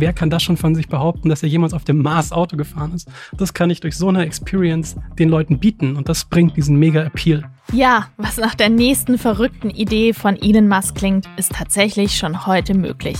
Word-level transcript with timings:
wer 0.00 0.12
kann 0.12 0.30
das 0.30 0.42
schon 0.42 0.56
von 0.56 0.74
sich 0.74 0.88
behaupten, 0.88 1.28
dass 1.28 1.42
er 1.42 1.48
jemals 1.48 1.72
auf 1.72 1.84
dem 1.84 2.02
Mars 2.02 2.32
Auto 2.32 2.56
gefahren 2.56 2.92
ist? 2.94 3.08
Das 3.36 3.54
kann 3.54 3.70
ich 3.70 3.80
durch 3.80 3.96
so 3.96 4.08
eine 4.08 4.24
Experience 4.24 4.96
den 5.18 5.28
Leuten 5.28 5.58
bieten 5.58 5.96
und 5.96 6.08
das 6.08 6.24
bringt 6.24 6.56
diesen 6.56 6.76
mega 6.76 7.02
Appeal. 7.02 7.44
Ja, 7.72 8.08
was 8.16 8.36
nach 8.36 8.54
der 8.54 8.68
nächsten 8.68 9.18
verrückten 9.18 9.70
Idee 9.70 10.12
von 10.12 10.36
Elon 10.40 10.68
Musk 10.68 10.96
klingt, 10.96 11.28
ist 11.36 11.52
tatsächlich 11.52 12.16
schon 12.16 12.46
heute 12.46 12.74
möglich. 12.74 13.18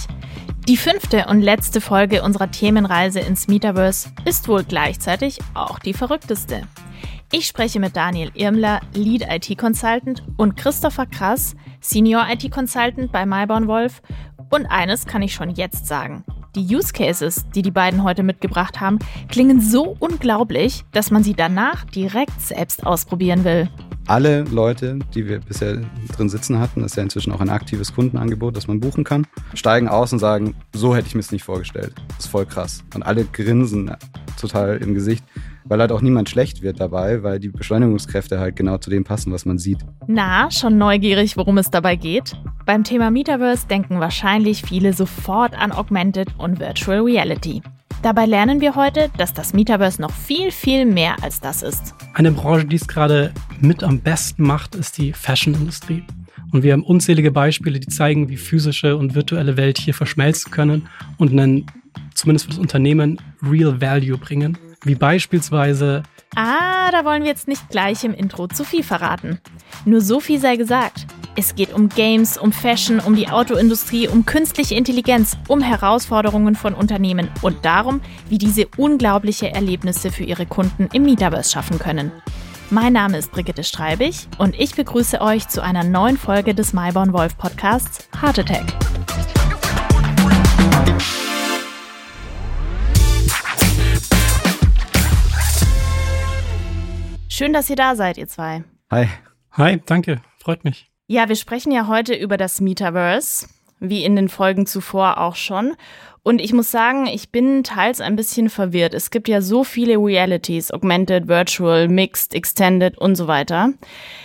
Die 0.68 0.76
fünfte 0.76 1.26
und 1.28 1.40
letzte 1.40 1.80
Folge 1.80 2.22
unserer 2.22 2.50
Themenreise 2.50 3.20
ins 3.20 3.48
Metaverse 3.48 4.10
ist 4.24 4.48
wohl 4.48 4.64
gleichzeitig 4.64 5.38
auch 5.54 5.78
die 5.78 5.94
verrückteste. 5.94 6.62
Ich 7.32 7.46
spreche 7.46 7.78
mit 7.78 7.96
Daniel 7.96 8.32
Irmler, 8.34 8.80
Lead 8.92 9.24
IT 9.30 9.56
Consultant 9.56 10.24
und 10.36 10.56
Christopher 10.56 11.06
Krass, 11.06 11.54
Senior 11.80 12.26
IT 12.28 12.50
Consultant 12.50 13.12
bei 13.12 13.24
Myborn 13.24 13.68
Wolf. 13.68 14.02
Und 14.50 14.66
eines 14.66 15.06
kann 15.06 15.22
ich 15.22 15.32
schon 15.32 15.50
jetzt 15.50 15.86
sagen. 15.86 16.24
Die 16.56 16.74
Use 16.74 16.92
Cases, 16.92 17.44
die 17.54 17.62
die 17.62 17.70
beiden 17.70 18.02
heute 18.02 18.24
mitgebracht 18.24 18.80
haben, 18.80 18.98
klingen 19.28 19.60
so 19.60 19.96
unglaublich, 20.00 20.84
dass 20.90 21.12
man 21.12 21.22
sie 21.22 21.34
danach 21.34 21.84
direkt 21.84 22.40
selbst 22.40 22.84
ausprobieren 22.84 23.44
will. 23.44 23.70
Alle 24.08 24.42
Leute, 24.42 24.98
die 25.14 25.28
wir 25.28 25.38
bisher 25.38 25.80
drin 26.16 26.28
sitzen 26.28 26.58
hatten, 26.58 26.80
das 26.80 26.92
ist 26.92 26.96
ja 26.96 27.04
inzwischen 27.04 27.32
auch 27.32 27.40
ein 27.40 27.48
aktives 27.48 27.94
Kundenangebot, 27.94 28.56
das 28.56 28.66
man 28.66 28.80
buchen 28.80 29.04
kann, 29.04 29.24
steigen 29.54 29.86
aus 29.86 30.12
und 30.12 30.18
sagen, 30.18 30.56
so 30.74 30.96
hätte 30.96 31.06
ich 31.06 31.14
mir 31.14 31.20
es 31.20 31.30
nicht 31.30 31.44
vorgestellt. 31.44 31.94
Das 32.08 32.24
ist 32.24 32.32
voll 32.32 32.46
krass. 32.46 32.82
Und 32.92 33.04
alle 33.04 33.24
grinsen 33.24 33.94
total 34.36 34.78
im 34.78 34.94
Gesicht 34.94 35.24
weil 35.70 35.78
halt 35.78 35.92
auch 35.92 36.02
niemand 36.02 36.28
schlecht 36.28 36.62
wird 36.62 36.80
dabei, 36.80 37.22
weil 37.22 37.38
die 37.38 37.48
Beschleunigungskräfte 37.48 38.40
halt 38.40 38.56
genau 38.56 38.78
zu 38.78 38.90
dem 38.90 39.04
passen, 39.04 39.32
was 39.32 39.46
man 39.46 39.56
sieht. 39.56 39.78
Na, 40.08 40.50
schon 40.50 40.78
neugierig, 40.78 41.36
worum 41.36 41.58
es 41.58 41.70
dabei 41.70 41.94
geht? 41.94 42.36
Beim 42.66 42.82
Thema 42.82 43.12
Metaverse 43.12 43.68
denken 43.68 44.00
wahrscheinlich 44.00 44.62
viele 44.62 44.92
sofort 44.92 45.56
an 45.56 45.70
Augmented 45.70 46.34
und 46.38 46.58
Virtual 46.58 47.02
Reality. 47.02 47.62
Dabei 48.02 48.26
lernen 48.26 48.60
wir 48.60 48.74
heute, 48.74 49.10
dass 49.16 49.32
das 49.32 49.52
Metaverse 49.52 50.02
noch 50.02 50.10
viel, 50.10 50.50
viel 50.50 50.86
mehr 50.86 51.22
als 51.22 51.40
das 51.40 51.62
ist. 51.62 51.94
Eine 52.14 52.32
Branche, 52.32 52.66
die 52.66 52.76
es 52.76 52.88
gerade 52.88 53.32
mit 53.60 53.84
am 53.84 54.00
besten 54.00 54.42
macht, 54.42 54.74
ist 54.74 54.98
die 54.98 55.12
Fashion-Industrie. 55.12 56.02
Und 56.50 56.64
wir 56.64 56.72
haben 56.72 56.82
unzählige 56.82 57.30
Beispiele, 57.30 57.78
die 57.78 57.86
zeigen, 57.86 58.28
wie 58.28 58.38
physische 58.38 58.96
und 58.96 59.14
virtuelle 59.14 59.56
Welt 59.56 59.78
hier 59.78 59.94
verschmelzen 59.94 60.50
können 60.50 60.88
und 61.16 61.30
einen, 61.30 61.66
zumindest 62.14 62.46
für 62.46 62.50
das 62.50 62.58
Unternehmen, 62.58 63.20
Real 63.40 63.80
Value 63.80 64.18
bringen 64.18 64.58
wie 64.84 64.94
beispielsweise 64.94 66.02
Ah, 66.36 66.92
da 66.92 67.04
wollen 67.04 67.22
wir 67.22 67.30
jetzt 67.30 67.48
nicht 67.48 67.68
gleich 67.70 68.04
im 68.04 68.14
Intro 68.14 68.46
zu 68.46 68.62
viel 68.62 68.84
verraten. 68.84 69.40
Nur 69.84 70.00
so 70.00 70.20
viel 70.20 70.38
sei 70.38 70.56
gesagt. 70.56 71.06
Es 71.36 71.54
geht 71.56 71.72
um 71.72 71.88
Games, 71.88 72.38
um 72.38 72.52
Fashion, 72.52 73.00
um 73.00 73.16
die 73.16 73.28
Autoindustrie, 73.28 74.06
um 74.06 74.26
künstliche 74.26 74.76
Intelligenz, 74.76 75.36
um 75.48 75.60
Herausforderungen 75.60 76.54
von 76.54 76.74
Unternehmen 76.74 77.28
und 77.42 77.64
darum, 77.64 78.00
wie 78.28 78.38
diese 78.38 78.68
unglaubliche 78.76 79.50
Erlebnisse 79.50 80.12
für 80.12 80.24
ihre 80.24 80.46
Kunden 80.46 80.88
im 80.92 81.04
Metaverse 81.04 81.50
schaffen 81.50 81.78
können. 81.78 82.12
Mein 82.70 82.92
Name 82.92 83.18
ist 83.18 83.32
Brigitte 83.32 83.64
Streibig 83.64 84.28
und 84.38 84.58
ich 84.58 84.76
begrüße 84.76 85.20
euch 85.20 85.48
zu 85.48 85.60
einer 85.62 85.82
neuen 85.82 86.16
Folge 86.16 86.54
des 86.54 86.72
Myborn 86.72 87.12
Wolf 87.12 87.36
Podcasts 87.36 88.08
Heart 88.20 88.40
Attack. 88.40 88.89
Schön, 97.40 97.54
dass 97.54 97.70
ihr 97.70 97.76
da 97.76 97.96
seid, 97.96 98.18
ihr 98.18 98.28
zwei. 98.28 98.64
Hi. 98.90 99.06
Hi, 99.52 99.80
danke. 99.86 100.20
Freut 100.36 100.62
mich. 100.62 100.90
Ja, 101.06 101.30
wir 101.30 101.36
sprechen 101.36 101.72
ja 101.72 101.86
heute 101.86 102.12
über 102.12 102.36
das 102.36 102.60
Metaverse, 102.60 103.48
wie 103.78 104.04
in 104.04 104.14
den 104.14 104.28
Folgen 104.28 104.66
zuvor 104.66 105.16
auch 105.16 105.36
schon. 105.36 105.74
Und 106.22 106.38
ich 106.38 106.52
muss 106.52 106.70
sagen, 106.70 107.06
ich 107.06 107.32
bin 107.32 107.64
teils 107.64 108.02
ein 108.02 108.14
bisschen 108.14 108.50
verwirrt. 108.50 108.92
Es 108.92 109.10
gibt 109.10 109.26
ja 109.26 109.40
so 109.40 109.64
viele 109.64 109.96
Realities, 109.96 110.70
Augmented, 110.70 111.28
Virtual, 111.28 111.88
Mixed, 111.88 112.34
Extended 112.34 112.98
und 112.98 113.14
so 113.14 113.26
weiter. 113.26 113.72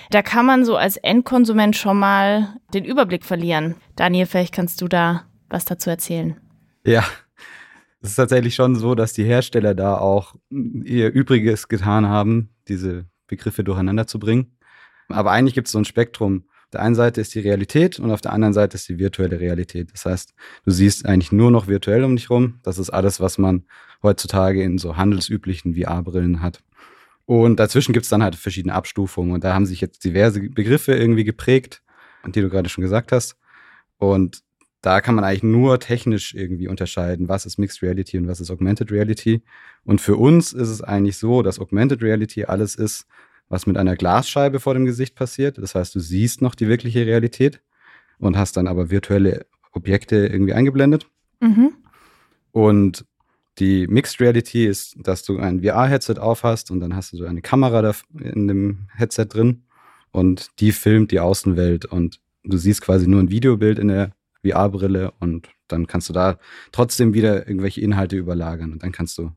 Da 0.10 0.22
kann 0.22 0.46
man 0.46 0.66
so 0.66 0.76
als 0.76 0.98
Endkonsument 0.98 1.78
schon 1.78 1.98
mal 1.98 2.58
den 2.74 2.84
Überblick 2.84 3.24
verlieren. 3.24 3.76
Daniel, 3.96 4.26
vielleicht 4.26 4.54
kannst 4.54 4.82
du 4.82 4.90
da 4.90 5.24
was 5.48 5.64
dazu 5.64 5.90
erzählen. 5.90 6.36
Ja, 6.86 7.06
es 8.06 8.12
ist 8.12 8.18
tatsächlich 8.18 8.54
schon 8.54 8.76
so, 8.76 8.94
dass 8.94 9.14
die 9.14 9.24
Hersteller 9.24 9.74
da 9.74 9.98
auch 9.98 10.36
ihr 10.52 11.12
Übriges 11.12 11.68
getan 11.68 12.08
haben, 12.08 12.50
diese 12.68 13.06
Begriffe 13.28 13.64
durcheinander 13.64 14.08
zu 14.08 14.20
bringen. 14.20 14.58
Aber 15.10 15.32
eigentlich 15.32 15.54
gibt 15.54 15.68
es 15.68 15.72
so 15.72 15.80
ein 15.80 15.86
Spektrum. 15.86 16.46
Auf 16.66 16.72
der 16.72 16.82
einen 16.82 16.96
Seite 16.96 17.22
ist 17.22 17.34
die 17.36 17.40
Realität 17.40 18.00
und 18.00 18.12
auf 18.12 18.22
der 18.22 18.34
anderen 18.34 18.54
Seite 18.54 18.76
ist 18.76 18.90
die 18.90 18.98
virtuelle 18.98 19.40
Realität. 19.40 19.94
Das 19.94 20.06
heißt, 20.06 20.34
du 20.66 20.72
siehst 20.72 21.06
eigentlich 21.06 21.32
nur 21.32 21.52
noch 21.52 21.68
virtuell 21.68 22.04
um 22.04 22.16
dich 22.16 22.30
rum. 22.30 22.60
Das 22.64 22.80
ist 22.80 22.90
alles, 22.90 23.20
was 23.20 23.38
man 23.38 23.66
heutzutage 24.02 24.64
in 24.64 24.78
so 24.78 24.98
handelsüblichen 24.98 25.76
VR-Brillen 25.76 26.42
hat. 26.42 26.64
Und 27.26 27.60
dazwischen 27.60 27.94
gibt 27.94 28.04
es 28.04 28.10
dann 28.10 28.24
halt 28.24 28.36
verschiedene 28.36 28.74
Abstufungen. 28.74 29.34
Und 29.34 29.44
da 29.44 29.54
haben 29.54 29.66
sich 29.66 29.82
jetzt 29.82 30.04
diverse 30.04 30.42
Begriffe 30.42 30.94
irgendwie 30.94 31.24
geprägt, 31.24 31.82
die 32.26 32.42
du 32.42 32.50
gerade 32.50 32.70
schon 32.70 32.84
gesagt 32.84 33.12
hast. 33.12 33.38
Und 33.98 34.44
da 34.86 35.02
kann 35.02 35.16
man 35.16 35.24
eigentlich 35.24 35.42
nur 35.42 35.80
technisch 35.80 36.36
irgendwie 36.36 36.68
unterscheiden, 36.68 37.28
was 37.28 37.48
ist 37.48 37.58
Mixed 37.58 37.82
Reality 37.82 38.20
und 38.20 38.28
was 38.28 38.40
ist 38.40 38.52
Augmented 38.52 38.92
Reality. 38.92 39.42
Und 39.84 40.00
für 40.00 40.16
uns 40.16 40.54
ist 40.54 40.70
es 40.70 40.82
eigentlich 40.84 41.18
so, 41.18 41.42
dass 41.42 41.60
Augmented 41.60 42.04
Reality 42.04 42.46
alles 42.46 42.76
ist, 42.76 43.08
was 43.50 43.66
mit 43.66 43.78
einer 43.78 43.96
Glasscheibe 43.96 44.60
vor 44.60 44.76
dem 44.76 44.86
Gesicht 44.86 45.16
passiert. 45.16 45.58
Das 45.58 45.74
heißt, 45.74 45.96
du 45.96 46.00
siehst 46.00 46.44
noch 46.44 46.54
die 46.54 46.68
wirkliche 46.68 47.06
Realität 47.06 47.62
und 48.20 48.38
hast 48.38 48.58
dann 48.58 48.68
aber 48.68 48.92
virtuelle 48.92 49.48
Objekte 49.72 50.28
irgendwie 50.28 50.54
eingeblendet. 50.54 51.08
Mhm. 51.40 51.74
Und 52.52 53.06
die 53.58 53.88
Mixed 53.88 54.20
Reality 54.20 54.68
ist, 54.68 54.98
dass 55.00 55.24
du 55.24 55.40
ein 55.40 55.64
VR-Headset 55.64 56.20
aufhast 56.20 56.70
und 56.70 56.80
dann 56.80 56.96
hast 56.96 57.12
du 57.12 57.18
so 57.18 57.26
eine 57.26 57.42
Kamera 57.42 57.82
da 57.82 57.96
in 58.20 58.48
dem 58.48 58.88
Headset 58.96 59.26
drin 59.26 59.64
und 60.12 60.52
die 60.60 60.72
filmt 60.72 61.12
die 61.12 61.20
Außenwelt 61.20 61.86
und 61.86 62.20
du 62.44 62.58
siehst 62.58 62.82
quasi 62.82 63.08
nur 63.08 63.20
ein 63.22 63.32
Videobild 63.32 63.80
in 63.80 63.88
der 63.88 64.12
VR-Brille 64.50 65.12
und 65.20 65.50
dann 65.68 65.88
kannst 65.88 66.10
du 66.10 66.14
da 66.14 66.38
trotzdem 66.72 67.14
wieder 67.14 67.48
irgendwelche 67.48 67.82
Inhalte 67.82 68.16
überlagern 68.16 68.72
und 68.74 68.84
dann 68.84 68.92
kannst 68.92 69.18
du 69.18 69.32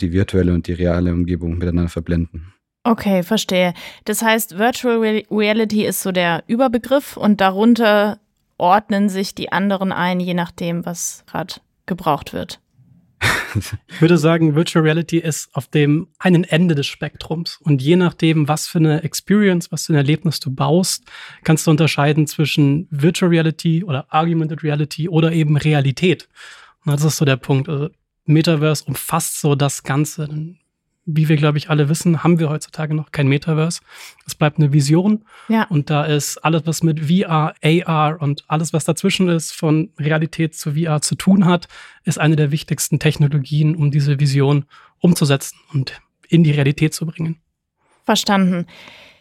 die 0.00 0.12
virtuelle 0.12 0.52
und 0.52 0.66
die 0.66 0.72
reale 0.72 1.12
Umgebung 1.12 1.58
miteinander 1.58 1.88
verblenden. 1.88 2.52
Okay, 2.84 3.22
verstehe. 3.22 3.72
Das 4.04 4.22
heißt, 4.22 4.58
Virtual 4.58 4.98
Reality 5.30 5.86
ist 5.86 6.02
so 6.02 6.12
der 6.12 6.44
Überbegriff 6.46 7.16
und 7.16 7.40
darunter 7.40 8.18
ordnen 8.58 9.08
sich 9.08 9.34
die 9.34 9.52
anderen 9.52 9.90
ein, 9.90 10.20
je 10.20 10.34
nachdem, 10.34 10.84
was 10.84 11.24
gerade 11.26 11.54
gebraucht 11.86 12.32
wird. 12.32 12.60
Ich 13.88 14.00
würde 14.00 14.18
sagen, 14.18 14.54
Virtual 14.54 14.84
Reality 14.84 15.18
ist 15.18 15.48
auf 15.54 15.68
dem 15.68 16.08
einen 16.18 16.44
Ende 16.44 16.74
des 16.74 16.86
Spektrums. 16.86 17.58
Und 17.62 17.82
je 17.82 17.96
nachdem, 17.96 18.48
was 18.48 18.66
für 18.66 18.78
eine 18.78 19.02
Experience, 19.02 19.70
was 19.70 19.86
für 19.86 19.92
ein 19.92 19.96
Erlebnis 19.96 20.40
du 20.40 20.50
baust, 20.50 21.04
kannst 21.44 21.66
du 21.66 21.70
unterscheiden 21.70 22.26
zwischen 22.26 22.88
Virtual 22.90 23.30
Reality 23.30 23.84
oder 23.84 24.06
Argumented 24.12 24.62
Reality 24.62 25.08
oder 25.08 25.32
eben 25.32 25.56
Realität. 25.56 26.28
Und 26.84 26.92
das 26.92 27.04
ist 27.04 27.16
so 27.16 27.24
der 27.24 27.36
Punkt. 27.36 27.68
Also 27.68 27.90
Metaverse 28.26 28.84
umfasst 28.86 29.40
so 29.40 29.54
das 29.54 29.82
Ganze 29.82 30.28
wie 31.06 31.28
wir, 31.28 31.36
glaube 31.36 31.58
ich, 31.58 31.68
alle 31.70 31.88
wissen, 31.88 32.24
haben 32.24 32.38
wir 32.38 32.48
heutzutage 32.48 32.94
noch 32.94 33.12
kein 33.12 33.28
Metaverse. 33.28 33.80
Es 34.26 34.34
bleibt 34.34 34.58
eine 34.58 34.72
Vision. 34.72 35.24
Ja. 35.48 35.64
Und 35.64 35.90
da 35.90 36.04
ist 36.04 36.38
alles, 36.38 36.62
was 36.64 36.82
mit 36.82 37.00
VR, 37.00 37.54
AR 37.62 38.22
und 38.22 38.44
alles, 38.48 38.72
was 38.72 38.84
dazwischen 38.84 39.28
ist, 39.28 39.52
von 39.52 39.90
Realität 39.98 40.54
zu 40.54 40.72
VR 40.72 41.02
zu 41.02 41.14
tun 41.14 41.44
hat, 41.44 41.68
ist 42.04 42.18
eine 42.18 42.36
der 42.36 42.50
wichtigsten 42.50 42.98
Technologien, 42.98 43.76
um 43.76 43.90
diese 43.90 44.18
Vision 44.18 44.64
umzusetzen 45.00 45.58
und 45.72 46.00
in 46.28 46.42
die 46.42 46.52
Realität 46.52 46.94
zu 46.94 47.06
bringen. 47.06 47.36
Verstanden. 48.04 48.66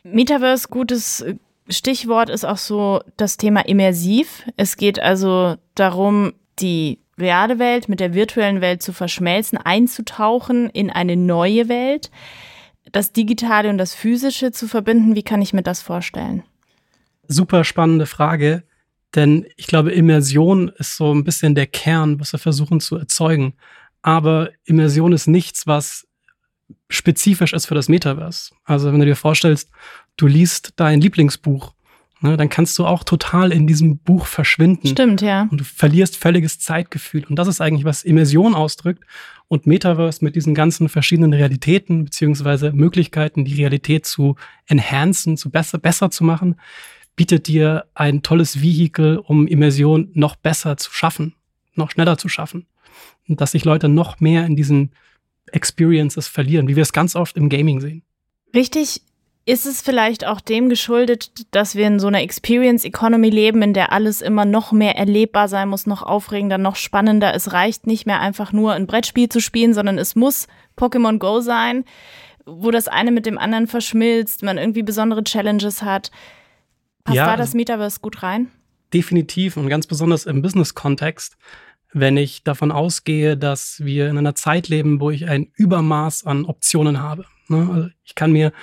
Metaverse, 0.03 0.67
gutes 0.69 1.25
Stichwort 1.69 2.29
ist 2.29 2.45
auch 2.45 2.57
so 2.57 3.01
das 3.17 3.38
Thema 3.38 3.61
immersiv. 3.61 4.44
Es 4.57 4.77
geht 4.77 5.00
also 5.00 5.55
darum, 5.75 6.33
die 6.59 7.00
reale 7.18 7.59
Welt 7.59 7.90
mit 7.90 8.00
der 8.00 8.13
virtuellen 8.13 8.62
Welt 8.62 8.81
zu 8.81 8.94
verschmelzen, 8.94 9.57
einzutauchen 9.57 10.69
in 10.69 10.89
eine 10.89 11.15
neue 11.15 11.69
Welt, 11.69 12.12
das 12.92 13.13
Digitale 13.13 13.69
und 13.69 13.77
das 13.77 13.94
Physische 13.94 14.51
zu 14.51 14.68
verbinden. 14.68 15.15
Wie 15.15 15.24
kann 15.24 15.42
ich 15.42 15.54
mir 15.54 15.63
das 15.63 15.81
vorstellen? 15.81 16.44
Super 17.27 17.63
spannende 17.63 18.06
Frage, 18.06 18.63
denn 19.15 19.45
ich 19.56 19.68
glaube, 19.68 19.92
Immersion 19.92 20.69
ist 20.77 20.98
so 20.98 21.13
ein 21.13 21.24
bisschen 21.24 21.56
der 21.56 21.68
Kern, 21.68 22.19
was 22.19 22.33
wir 22.33 22.39
versuchen 22.39 22.80
zu 22.80 22.98
erzeugen. 22.98 23.54
Aber 24.01 24.50
Immersion 24.66 25.13
ist 25.13 25.27
nichts, 25.27 25.66
was 25.66 26.07
spezifisch 26.89 27.54
ist 27.54 27.66
für 27.68 27.75
das 27.75 27.89
Metaverse. 27.89 28.51
Also 28.66 28.92
wenn 28.92 29.00
du 29.00 29.06
dir 29.06 29.16
vorstellst, 29.16 29.69
du 30.18 30.27
liest 30.27 30.74
dein 30.75 31.00
Lieblingsbuch 31.00 31.74
ne, 32.23 32.37
dann 32.37 32.49
kannst 32.49 32.79
du 32.79 32.85
auch 32.85 33.03
total 33.03 33.51
in 33.51 33.67
diesem 33.67 33.97
Buch 33.97 34.25
verschwinden. 34.25 34.87
Stimmt, 34.87 35.21
ja. 35.21 35.47
Und 35.51 35.59
du 35.59 35.63
verlierst 35.63 36.17
völliges 36.17 36.57
Zeitgefühl. 36.59 37.25
Und 37.29 37.37
das 37.37 37.47
ist 37.47 37.61
eigentlich, 37.61 37.85
was 37.85 38.03
Immersion 38.03 38.55
ausdrückt. 38.55 39.03
Und 39.47 39.67
Metaverse 39.67 40.23
mit 40.23 40.35
diesen 40.35 40.55
ganzen 40.55 40.89
verschiedenen 40.89 41.33
Realitäten 41.33 42.05
beziehungsweise 42.05 42.71
Möglichkeiten, 42.71 43.45
die 43.45 43.55
Realität 43.55 44.05
zu 44.05 44.35
enhancen, 44.65 45.37
zu 45.37 45.51
besser, 45.51 45.77
besser 45.77 46.09
zu 46.09 46.23
machen, 46.23 46.55
bietet 47.15 47.47
dir 47.47 47.85
ein 47.93 48.23
tolles 48.23 48.61
Vehikel, 48.61 49.17
um 49.17 49.45
Immersion 49.45 50.09
noch 50.13 50.35
besser 50.35 50.77
zu 50.77 50.91
schaffen, 50.91 51.35
noch 51.75 51.91
schneller 51.91 52.17
zu 52.17 52.29
schaffen. 52.29 52.65
Und 53.27 53.41
dass 53.41 53.51
sich 53.51 53.65
Leute 53.65 53.89
noch 53.89 54.19
mehr 54.19 54.45
in 54.45 54.55
diesen 54.55 54.91
Experiences 55.51 56.27
verlieren, 56.27 56.67
wie 56.67 56.75
wir 56.75 56.83
es 56.83 56.93
ganz 56.93 57.15
oft 57.15 57.37
im 57.37 57.49
Gaming 57.49 57.79
sehen. 57.81 58.01
Richtig 58.55 59.01
ist 59.45 59.66
es 59.66 59.81
vielleicht 59.81 60.25
auch 60.25 60.40
dem 60.40 60.69
geschuldet, 60.69 61.31
dass 61.54 61.75
wir 61.75 61.86
in 61.88 62.00
so 62.00 62.07
einer 62.07 62.22
Experience 62.22 62.86
Economy 62.86 63.30
leben, 63.30 63.62
in 63.62 63.74
der 63.74 63.92
alles 63.92 64.22
immer 64.22 64.45
noch 64.45 64.72
mehr 64.72 64.95
erlebbar 64.95 65.50
sein 65.50 65.68
muss, 65.68 65.86
noch 65.86 66.01
aufregender, 66.01 66.57
noch 66.57 66.78
spannender. 66.78 67.34
Es 67.34 67.51
reicht 67.51 67.86
nicht 67.86 68.06
mehr 68.06 68.22
einfach 68.22 68.54
nur 68.54 68.74
ein 68.74 68.88
Brettspiel 68.88 69.28
zu 69.28 69.42
spielen, 69.42 69.74
sondern 69.74 69.98
es 69.98 70.16
muss 70.16 70.48
Pokémon 70.78 71.18
Go 71.18 71.42
sein, 71.42 71.84
wo 72.45 72.72
das 72.72 72.88
eine 72.88 73.12
mit 73.12 73.25
dem 73.25 73.38
anderen 73.38 73.68
verschmilzt, 73.68 74.44
man 74.44 74.57
irgendwie 74.57 74.84
besondere 74.84 75.24
Challenges 75.25 75.84
hat. 75.84 76.10
Passt 77.04 77.18
ja, 77.18 77.25
da 77.25 77.36
das 77.36 77.54
Metaverse 77.54 78.00
gut 78.00 78.24
rein? 78.24 78.50
Definitiv 78.94 79.57
und 79.57 79.68
ganz 79.68 79.88
besonders 79.88 80.25
im 80.25 80.42
Business-Kontext, 80.42 81.36
wenn 81.92 82.16
ich 82.16 82.44
davon 82.44 82.72
ausgehe, 82.72 83.36
dass 83.36 83.84
wir 83.84 84.10
in 84.10 84.18
einer 84.18 84.36
Zeit 84.36 84.69
leben, 84.69 85.01
wo 85.01 85.12
ich 85.12 85.28
ein 85.28 85.51
Übermaß 85.56 86.25
an 86.25 86.45
Optionen 86.45 87.01
habe. 87.01 87.25
Ne? 87.50 87.69
Also 87.69 87.90
ich 88.06 88.16
kann 88.16 88.31
mir 88.31 88.54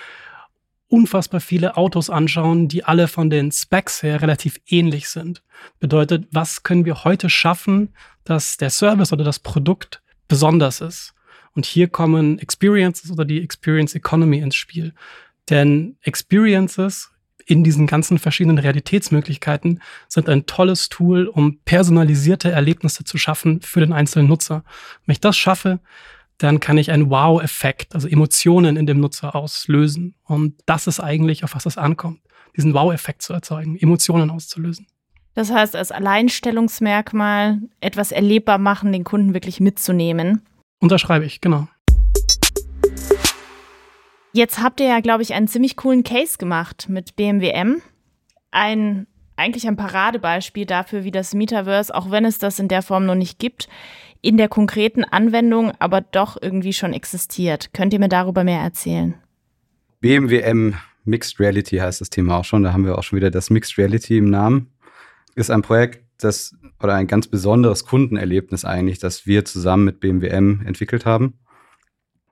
unfassbar 0.91 1.41
viele 1.41 1.77
Autos 1.77 2.11
anschauen, 2.11 2.69
die 2.69 2.85
alle 2.85 3.09
von 3.09 3.31
den 3.31 3.53
Specs 3.53 4.03
her 4.03 4.21
relativ 4.21 4.61
ähnlich 4.67 5.09
sind. 5.09 5.43
Bedeutet, 5.79 6.27
was 6.33 6.63
können 6.63 6.85
wir 6.85 7.05
heute 7.05 7.31
schaffen, 7.31 7.95
dass 8.25 8.57
der 8.57 8.71
Service 8.71 9.13
oder 9.13 9.25
das 9.25 9.39
Produkt 9.39 10.03
besonders 10.29 10.81
ist? 10.81 11.15
Und 11.55 11.65
hier 11.65 11.89
kommen 11.89 12.39
Experiences 12.39 13.11
oder 13.11 13.25
die 13.25 13.43
Experience 13.43 13.95
Economy 13.95 14.39
ins 14.39 14.57
Spiel. 14.57 14.93
Denn 15.49 15.97
Experiences 16.03 17.11
in 17.47 17.65
diesen 17.65 17.87
ganzen 17.87 18.19
verschiedenen 18.19 18.59
Realitätsmöglichkeiten 18.59 19.81
sind 20.09 20.29
ein 20.29 20.47
tolles 20.47 20.89
Tool, 20.89 21.27
um 21.27 21.59
personalisierte 21.65 22.51
Erlebnisse 22.51 23.05
zu 23.05 23.19
schaffen 23.19 23.61
für 23.61 23.81
den 23.81 23.93
einzelnen 23.93 24.29
Nutzer. 24.29 24.65
Wenn 25.07 25.13
ich 25.15 25.21
das 25.21 25.37
schaffe, 25.37 25.81
dann 26.41 26.59
kann 26.59 26.79
ich 26.79 26.91
einen 26.91 27.11
Wow-Effekt, 27.11 27.95
also 27.95 28.09
Emotionen 28.09 28.77
in 28.77 28.87
dem 28.87 28.99
Nutzer 28.99 29.37
auslösen. 29.37 30.15
Und 30.25 30.55
das 30.65 30.87
ist 30.87 30.99
eigentlich, 30.99 31.45
auf 31.45 31.55
was 31.55 31.67
es 31.67 31.77
ankommt, 31.77 32.21
diesen 32.57 32.73
Wow-Effekt 32.73 33.21
zu 33.21 33.35
erzeugen, 33.35 33.77
Emotionen 33.77 34.31
auszulösen. 34.31 34.87
Das 35.35 35.53
heißt, 35.53 35.77
als 35.77 35.93
Alleinstellungsmerkmal 35.93 37.61
etwas 37.81 38.11
erlebbar 38.11 38.57
machen, 38.57 38.91
den 38.91 39.05
Kunden 39.05 39.35
wirklich 39.35 39.61
mitzunehmen. 39.61 40.43
Unterschreibe 40.81 41.27
ich, 41.27 41.43
genau. 41.43 41.69
Jetzt 44.33 44.63
habt 44.63 44.81
ihr 44.81 44.87
ja, 44.87 45.01
glaube 45.01 45.23
ich, 45.23 45.35
einen 45.35 45.47
ziemlich 45.47 45.77
coolen 45.77 46.05
Case 46.05 46.39
gemacht 46.39 46.87
mit 46.89 47.17
BMW 47.17 47.51
M. 47.51 47.83
Ein 48.51 49.07
eigentlich 49.41 49.67
ein 49.67 49.77
Paradebeispiel 49.77 50.67
dafür, 50.67 51.03
wie 51.03 51.11
das 51.11 51.35
Metaverse, 51.35 51.95
auch 51.95 52.11
wenn 52.11 52.25
es 52.25 52.39
das 52.39 52.59
in 52.59 52.69
der 52.69 52.83
Form 52.83 53.07
noch 53.07 53.15
nicht 53.15 53.39
gibt, 53.39 53.69
in 54.21 54.37
der 54.37 54.49
konkreten 54.49 55.03
Anwendung 55.03 55.73
aber 55.79 56.03
doch 56.03 56.37
irgendwie 56.41 56.75
schon 56.75 56.93
existiert. 56.93 57.73
Könnt 57.73 57.93
ihr 57.93 57.99
mir 57.99 58.11
darüber 58.11 58.45
mehr 58.45 58.61
erzählen? 58.61 59.15
BMW 60.01 60.41
M 60.41 60.75
Mixed 61.05 61.41
Reality 61.41 61.79
heißt 61.79 62.03
das 62.03 62.11
Thema 62.11 62.37
auch 62.37 62.45
schon. 62.45 62.63
Da 62.63 62.73
haben 62.73 62.85
wir 62.85 62.99
auch 62.99 63.03
schon 63.03 63.17
wieder 63.17 63.31
das 63.31 63.49
Mixed 63.49 63.79
Reality 63.79 64.19
im 64.19 64.29
Namen. 64.29 64.71
Ist 65.35 65.51
ein 65.51 65.63
Projekt, 65.63 66.05
das 66.19 66.55
oder 66.83 66.95
ein 66.95 67.07
ganz 67.07 67.27
besonderes 67.27 67.87
Kundenerlebnis 67.87 68.65
eigentlich, 68.65 68.99
das 68.99 69.27
wir 69.27 69.45
zusammen 69.47 69.85
mit 69.85 70.01
BMW 70.01 70.29
M 70.29 70.63
entwickelt 70.67 71.07
haben. 71.07 71.39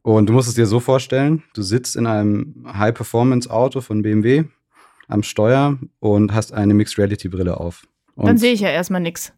Und 0.03 0.29
du 0.29 0.35
musst 0.35 0.49
es 0.49 0.55
dir 0.55 0.67
so 0.67 0.81
vorstellen, 0.81 1.43
du 1.55 1.63
sitzt 1.63 1.97
in 1.97 2.07
einem 2.07 2.67
High-Performance-Auto 2.67 3.81
von 3.81 4.03
BMW 4.03 4.45
am 5.09 5.23
Steuer 5.23 5.79
und 5.99 6.33
hast 6.33 6.53
eine 6.53 6.75
Mixed-Reality-Brille 6.75 7.59
auf. 7.59 7.87
Und 8.15 8.27
Dann 8.27 8.39
sehe 8.39 8.53
ich 8.53 8.61
ja 8.61 8.69
erstmal 8.69 9.01
nichts. 9.01 9.33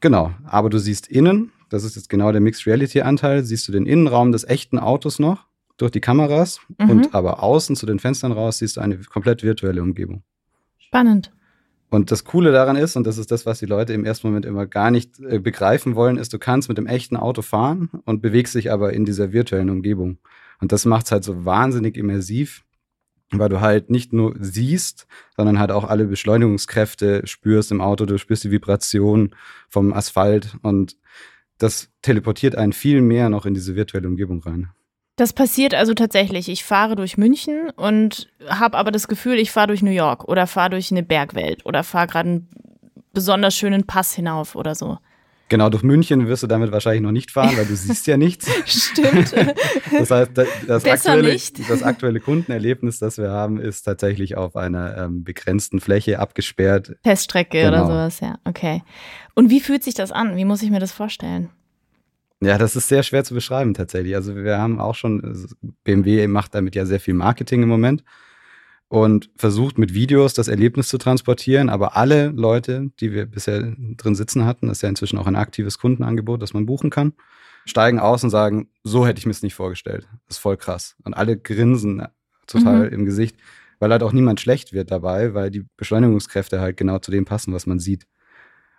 Genau, 0.00 0.32
aber 0.44 0.70
du 0.70 0.78
siehst 0.78 1.08
innen, 1.08 1.50
das 1.70 1.82
ist 1.84 1.96
jetzt 1.96 2.08
genau 2.08 2.30
der 2.30 2.40
Mixed-Reality-Anteil, 2.40 3.44
siehst 3.44 3.66
du 3.66 3.72
den 3.72 3.86
Innenraum 3.86 4.32
des 4.32 4.44
echten 4.44 4.78
Autos 4.78 5.18
noch 5.18 5.46
durch 5.76 5.90
die 5.90 6.00
Kameras 6.00 6.60
mhm. 6.78 6.90
und 6.90 7.14
aber 7.14 7.42
außen 7.42 7.74
zu 7.76 7.86
den 7.86 7.98
Fenstern 7.98 8.32
raus 8.32 8.58
siehst 8.58 8.76
du 8.76 8.80
eine 8.80 8.98
komplett 8.98 9.42
virtuelle 9.42 9.82
Umgebung. 9.82 10.22
Spannend. 10.78 11.32
Und 11.90 12.10
das 12.10 12.24
Coole 12.24 12.50
daran 12.50 12.76
ist, 12.76 12.96
und 12.96 13.06
das 13.06 13.18
ist 13.18 13.30
das, 13.30 13.46
was 13.46 13.60
die 13.60 13.66
Leute 13.66 13.92
im 13.92 14.04
ersten 14.04 14.26
Moment 14.26 14.46
immer 14.46 14.66
gar 14.66 14.90
nicht 14.90 15.20
äh, 15.20 15.38
begreifen 15.38 15.94
wollen, 15.94 16.16
ist, 16.16 16.32
du 16.32 16.38
kannst 16.38 16.68
mit 16.68 16.78
dem 16.78 16.86
echten 16.86 17.16
Auto 17.16 17.42
fahren 17.42 17.88
und 18.04 18.20
bewegst 18.20 18.54
dich 18.54 18.72
aber 18.72 18.92
in 18.92 19.04
dieser 19.04 19.32
virtuellen 19.32 19.70
Umgebung. 19.70 20.18
Und 20.60 20.72
das 20.72 20.86
macht 20.86 21.06
es 21.06 21.12
halt 21.12 21.24
so 21.24 21.44
wahnsinnig 21.44 21.96
immersiv, 21.96 22.63
weil 23.38 23.48
du 23.48 23.60
halt 23.60 23.90
nicht 23.90 24.12
nur 24.12 24.34
siehst, 24.38 25.06
sondern 25.36 25.58
halt 25.58 25.70
auch 25.70 25.84
alle 25.84 26.06
Beschleunigungskräfte 26.06 27.26
spürst 27.26 27.70
im 27.70 27.80
Auto, 27.80 28.06
du 28.06 28.18
spürst 28.18 28.44
die 28.44 28.50
Vibration 28.50 29.34
vom 29.68 29.92
Asphalt 29.92 30.56
und 30.62 30.96
das 31.58 31.90
teleportiert 32.02 32.56
einen 32.56 32.72
viel 32.72 33.00
mehr 33.00 33.28
noch 33.28 33.46
in 33.46 33.54
diese 33.54 33.76
virtuelle 33.76 34.08
Umgebung 34.08 34.42
rein. 34.42 34.70
Das 35.16 35.32
passiert 35.32 35.74
also 35.74 35.94
tatsächlich. 35.94 36.48
Ich 36.48 36.64
fahre 36.64 36.96
durch 36.96 37.16
München 37.16 37.70
und 37.76 38.28
habe 38.48 38.76
aber 38.76 38.90
das 38.90 39.06
Gefühl, 39.06 39.38
ich 39.38 39.52
fahre 39.52 39.68
durch 39.68 39.82
New 39.82 39.92
York 39.92 40.24
oder 40.24 40.48
fahre 40.48 40.70
durch 40.70 40.90
eine 40.90 41.04
Bergwelt 41.04 41.64
oder 41.64 41.84
fahre 41.84 42.08
gerade 42.08 42.28
einen 42.28 42.48
besonders 43.12 43.54
schönen 43.54 43.86
Pass 43.86 44.12
hinauf 44.12 44.56
oder 44.56 44.74
so. 44.74 44.98
Genau, 45.50 45.68
durch 45.68 45.82
München 45.82 46.26
wirst 46.26 46.42
du 46.42 46.46
damit 46.46 46.72
wahrscheinlich 46.72 47.02
noch 47.02 47.12
nicht 47.12 47.30
fahren, 47.30 47.56
weil 47.56 47.66
du 47.66 47.76
siehst 47.76 48.06
ja 48.06 48.16
nichts. 48.16 48.48
Stimmt. 48.64 49.34
Das 49.92 50.10
heißt, 50.10 50.30
das 50.66 50.84
aktuelle, 50.84 51.36
das 51.68 51.82
aktuelle, 51.82 52.20
Kundenerlebnis, 52.20 52.98
das 52.98 53.18
wir 53.18 53.30
haben, 53.30 53.60
ist 53.60 53.82
tatsächlich 53.82 54.36
auf 54.36 54.56
einer 54.56 54.96
ähm, 54.96 55.22
begrenzten 55.22 55.80
Fläche 55.80 56.18
abgesperrt. 56.18 56.96
Teststrecke 57.02 57.58
genau. 57.58 57.68
oder 57.68 57.86
sowas, 57.86 58.20
ja. 58.20 58.38
Okay. 58.44 58.82
Und 59.34 59.50
wie 59.50 59.60
fühlt 59.60 59.84
sich 59.84 59.94
das 59.94 60.12
an? 60.12 60.36
Wie 60.36 60.46
muss 60.46 60.62
ich 60.62 60.70
mir 60.70 60.80
das 60.80 60.92
vorstellen? 60.92 61.50
Ja, 62.40 62.58
das 62.58 62.74
ist 62.74 62.88
sehr 62.88 63.02
schwer 63.02 63.24
zu 63.24 63.34
beschreiben 63.34 63.74
tatsächlich. 63.74 64.14
Also 64.14 64.34
wir 64.34 64.58
haben 64.58 64.80
auch 64.80 64.94
schon, 64.94 65.22
also 65.24 65.48
BMW 65.84 66.26
macht 66.26 66.54
damit 66.54 66.74
ja 66.74 66.86
sehr 66.86 67.00
viel 67.00 67.14
Marketing 67.14 67.62
im 67.62 67.68
Moment 67.68 68.02
und 68.94 69.28
versucht 69.34 69.76
mit 69.76 69.92
Videos 69.92 70.34
das 70.34 70.46
Erlebnis 70.46 70.86
zu 70.86 70.98
transportieren. 70.98 71.68
Aber 71.68 71.96
alle 71.96 72.28
Leute, 72.28 72.92
die 73.00 73.12
wir 73.12 73.26
bisher 73.26 73.74
drin 73.96 74.14
sitzen 74.14 74.44
hatten, 74.44 74.68
das 74.68 74.78
ist 74.78 74.82
ja 74.82 74.88
inzwischen 74.88 75.18
auch 75.18 75.26
ein 75.26 75.34
aktives 75.34 75.80
Kundenangebot, 75.80 76.40
das 76.40 76.54
man 76.54 76.64
buchen 76.64 76.90
kann, 76.90 77.12
steigen 77.66 77.98
aus 77.98 78.22
und 78.22 78.30
sagen, 78.30 78.68
so 78.84 79.04
hätte 79.04 79.18
ich 79.18 79.26
mir 79.26 79.32
es 79.32 79.42
nicht 79.42 79.56
vorgestellt. 79.56 80.06
Das 80.28 80.36
ist 80.36 80.42
voll 80.42 80.56
krass. 80.56 80.94
Und 81.02 81.14
alle 81.14 81.36
grinsen 81.36 82.06
total 82.46 82.86
mhm. 82.86 82.92
im 82.92 83.04
Gesicht, 83.04 83.36
weil 83.80 83.90
halt 83.90 84.04
auch 84.04 84.12
niemand 84.12 84.38
schlecht 84.38 84.72
wird 84.72 84.92
dabei, 84.92 85.34
weil 85.34 85.50
die 85.50 85.66
Beschleunigungskräfte 85.76 86.60
halt 86.60 86.76
genau 86.76 87.00
zu 87.00 87.10
dem 87.10 87.24
passen, 87.24 87.52
was 87.52 87.66
man 87.66 87.80
sieht. 87.80 88.06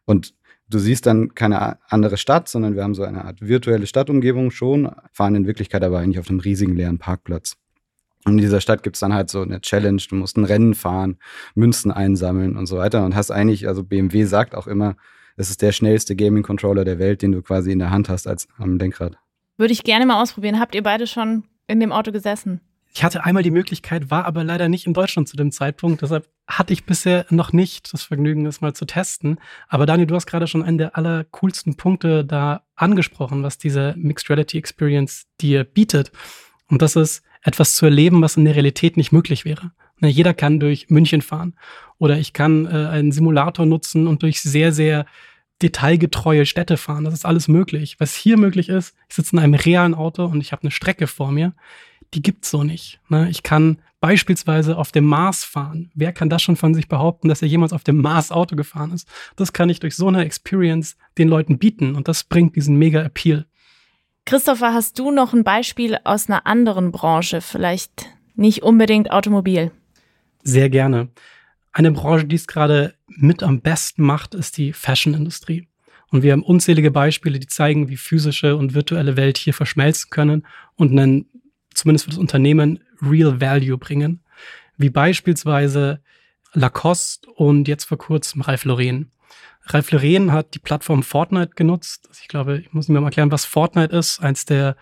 Und 0.06 0.34
Du 0.68 0.80
siehst 0.80 1.06
dann 1.06 1.36
keine 1.36 1.78
andere 1.92 2.18
Stadt, 2.18 2.50
sondern 2.50 2.76
wir 2.76 2.82
haben 2.82 2.96
so 2.96 3.04
eine 3.04 3.26
Art 3.26 3.40
virtuelle 3.40 3.86
Stadtumgebung 3.86 4.50
schon, 4.50 4.92
fahren 5.12 5.36
in 5.36 5.46
Wirklichkeit 5.46 5.84
aber 5.84 6.00
eigentlich 6.00 6.18
auf 6.18 6.28
einem 6.28 6.40
riesigen 6.40 6.76
leeren 6.76 6.98
Parkplatz. 6.98 7.56
Und 8.26 8.34
in 8.34 8.38
dieser 8.40 8.60
Stadt 8.60 8.84
gibt's 8.84 9.00
dann 9.00 9.14
halt 9.14 9.30
so 9.30 9.42
eine 9.42 9.62
Challenge, 9.62 10.02
du 10.10 10.16
musst 10.16 10.36
ein 10.38 10.46
Rennen 10.46 10.74
fahren, 10.74 11.18
Münzen 11.54 11.92
einsammeln 11.92 12.58
und 12.58 12.66
so 12.66 12.78
weiter. 12.78 13.06
Und 13.06 13.16
hast 13.16 13.32
eigentlich, 13.32 13.68
also 13.68 13.84
BMW 13.84 14.26
sagt 14.26 14.56
auch 14.56 14.68
immer, 14.68 14.96
es 15.38 15.50
ist 15.50 15.62
der 15.62 15.72
schnellste 15.72 16.16
Gaming-Controller 16.16 16.86
der 16.86 16.98
Welt, 16.98 17.22
den 17.22 17.32
du 17.32 17.42
quasi 17.42 17.72
in 17.72 17.80
der 17.80 17.92
Hand 17.92 18.10
hast 18.10 18.28
als 18.28 18.48
am 18.58 18.78
Lenkrad. 18.78 19.18
Würde 19.58 19.74
ich 19.74 19.84
gerne 19.84 20.06
mal 20.06 20.22
ausprobieren. 20.22 20.60
Habt 20.60 20.76
ihr 20.76 20.84
beide 20.84 21.08
schon 21.08 21.44
in 21.68 21.80
dem 21.80 21.92
Auto 21.92 22.12
gesessen? 22.12 22.62
Ich 22.94 23.04
hatte 23.04 23.26
einmal 23.26 23.44
die 23.44 23.52
Möglichkeit, 23.52 24.10
war 24.10 24.24
aber 24.24 24.46
leider 24.46 24.70
nicht 24.70 24.88
in 24.88 24.94
Deutschland 24.94 25.28
zu 25.28 25.36
dem 25.36 25.52
Zeitpunkt. 25.52 26.02
Deshalb 26.02 26.30
hatte 26.48 26.72
ich 26.72 26.86
bisher 26.86 27.26
noch 27.30 27.52
nicht 27.52 27.94
das 27.94 28.04
Vergnügen, 28.04 28.46
das 28.46 28.62
mal 28.62 28.74
zu 28.74 28.86
testen. 28.86 29.38
Aber 29.68 29.86
Daniel, 29.86 30.08
du 30.08 30.16
hast 30.16 30.28
gerade 30.28 30.48
schon 30.48 30.64
einen 30.64 30.78
der 30.78 30.98
allercoolsten 30.98 31.76
Punkte 31.76 32.24
da 32.24 32.64
angesprochen, 32.76 33.44
was 33.44 33.58
diese 33.58 33.94
Mixed 33.98 34.30
Reality 34.30 34.58
Experience 34.58 35.26
dir 35.42 35.66
bietet. 35.66 36.14
Und 36.70 36.82
das 36.82 36.96
ist 36.96 37.22
etwas 37.46 37.76
zu 37.76 37.86
erleben, 37.86 38.22
was 38.22 38.38
in 38.38 38.46
der 38.46 38.56
Realität 38.56 38.98
nicht 38.98 39.12
möglich 39.12 39.46
wäre. 39.46 39.72
Ne, 40.00 40.10
jeder 40.10 40.34
kann 40.34 40.60
durch 40.60 40.90
München 40.90 41.22
fahren 41.22 41.56
oder 41.98 42.18
ich 42.18 42.34
kann 42.34 42.66
äh, 42.66 42.70
einen 42.70 43.12
Simulator 43.12 43.66
nutzen 43.66 44.08
und 44.08 44.24
durch 44.24 44.42
sehr, 44.42 44.74
sehr 44.74 45.06
detailgetreue 45.62 46.46
Städte 46.46 46.76
fahren. 46.76 47.06
Das 47.06 47.14
ist 47.14 47.26
alles 47.26 47.48
möglich. 47.48 47.96
Was 48.00 48.14
hier 48.14 48.38
möglich 48.38 48.68
ist, 48.68 48.94
ich 49.08 49.16
sitze 49.16 49.38
in 49.38 49.40
einem 49.40 49.54
realen 49.54 49.94
Auto 49.94 50.26
und 50.26 50.42
ich 50.42 50.52
habe 50.52 50.64
eine 50.64 50.72
Strecke 50.72 51.08
vor 51.08 51.32
mir 51.32 51.54
die 52.16 52.22
gibt's 52.22 52.50
so 52.50 52.64
nicht. 52.64 53.00
Ne? 53.10 53.30
Ich 53.30 53.44
kann 53.44 53.82
beispielsweise 54.00 54.78
auf 54.78 54.92
dem 54.92 55.06
Mars 55.06 55.44
fahren. 55.44 55.92
Wer 55.96 56.14
kann 56.14 56.30
das 56.30 56.42
schon 56.42 56.56
von 56.56 56.74
sich 56.74 56.88
behaupten, 56.88 57.28
dass 57.28 57.42
er 57.42 57.48
jemals 57.48 57.74
auf 57.74 57.84
dem 57.84 58.02
Mars 58.02 58.32
Auto 58.32 58.56
gefahren 58.56 58.92
ist? 58.92 59.08
Das 59.36 59.54
kann 59.54 59.70
ich 59.70 59.80
durch 59.80 59.96
so 59.96 60.08
eine 60.08 60.24
Experience 60.24 60.96
den 61.18 61.28
Leuten 61.28 61.58
bieten 61.58 61.96
und 61.96 62.08
das 62.08 62.24
bringt 62.24 62.56
diesen 62.56 62.78
mega 62.78 63.02
Appeal. 63.02 63.46
Christopher, 64.26 64.74
hast 64.74 64.98
du 64.98 65.12
noch 65.12 65.34
ein 65.34 65.44
Beispiel 65.44 66.00
aus 66.04 66.28
einer 66.28 66.48
anderen 66.48 66.92
Branche, 66.92 67.42
vielleicht 67.42 68.08
nicht 68.34 68.64
unbedingt 68.64 69.12
Automobil? 69.12 69.72
Sehr 70.42 70.70
gerne. 70.72 71.10
Eine 71.72 71.92
Branche, 71.92 72.26
die 72.26 72.36
es 72.36 72.48
gerade 72.48 72.96
mit 73.08 73.44
am 73.44 73.62
besten 73.62 74.02
macht, 74.02 74.34
ist 74.34 74.58
die 74.58 74.74
Fashion-Industrie. 74.74 75.68
Und 76.10 76.24
wir 76.24 76.32
haben 76.32 76.44
unzählige 76.44 76.90
Beispiele, 76.90 77.38
die 77.38 77.48
zeigen, 77.48 77.88
wie 77.90 77.98
physische 77.98 78.56
und 78.56 78.74
virtuelle 78.74 79.16
Welt 79.16 79.38
hier 79.38 79.54
verschmelzen 79.54 80.10
können 80.10 80.48
und 80.76 80.92
einen 80.92 81.28
zumindest 81.74 82.06
für 82.06 82.12
das 82.12 82.20
Unternehmen, 82.20 82.80
Real 83.02 83.40
Value 83.42 83.78
bringen. 83.78 84.24
Wie 84.78 84.90
beispielsweise 84.90 86.02
Lacoste 86.54 87.30
und 87.30 87.68
jetzt 87.68 87.84
vor 87.84 87.98
kurzem 87.98 88.42
Ralph 88.42 88.66
Lauren. 88.66 89.12
Ralf 89.68 89.92
Lauren 89.92 90.32
hat 90.32 90.54
die 90.54 90.60
Plattform 90.60 91.04
Fortnite 91.04 91.56
genutzt. 91.56 92.10
Ich 92.22 92.28
glaube, 92.28 92.60
ich 92.60 92.74
muss 92.74 92.88
mir 92.88 93.00
mal 93.02 93.08
erklären, 93.08 93.32
was 93.32 93.46
Fortnite 93.46 93.96
ist. 93.96 94.20
Eins 94.22 94.46
der 94.46 94.76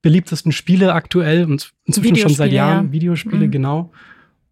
beliebtesten 0.00 0.52
Spiele 0.52 0.94
aktuell 0.94 1.44
und 1.44 1.72
inzwischen 1.84 2.16
schon 2.16 2.34
seit 2.34 2.52
Jahren. 2.52 2.86
Ja. 2.86 2.92
Videospiele, 2.92 3.46
mhm. 3.46 3.50
genau. 3.50 3.92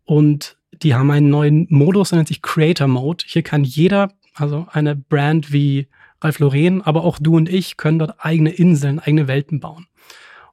Und 0.04 0.56
die 0.82 0.94
haben 0.94 1.10
einen 1.10 1.30
neuen 1.30 1.66
Modus, 1.70 2.10
der 2.10 2.16
nennt 2.16 2.28
sich 2.28 2.42
Creator 2.42 2.86
Mode. 2.86 3.24
Hier 3.26 3.42
kann 3.42 3.64
jeder, 3.64 4.12
also 4.34 4.66
eine 4.70 4.94
Brand 4.94 5.52
wie 5.52 5.88
Ralf 6.20 6.38
Lauren, 6.38 6.82
aber 6.82 7.04
auch 7.04 7.18
du 7.18 7.36
und 7.36 7.48
ich 7.48 7.76
können 7.76 7.98
dort 7.98 8.16
eigene 8.18 8.50
Inseln, 8.50 8.98
eigene 8.98 9.28
Welten 9.28 9.60
bauen. 9.60 9.86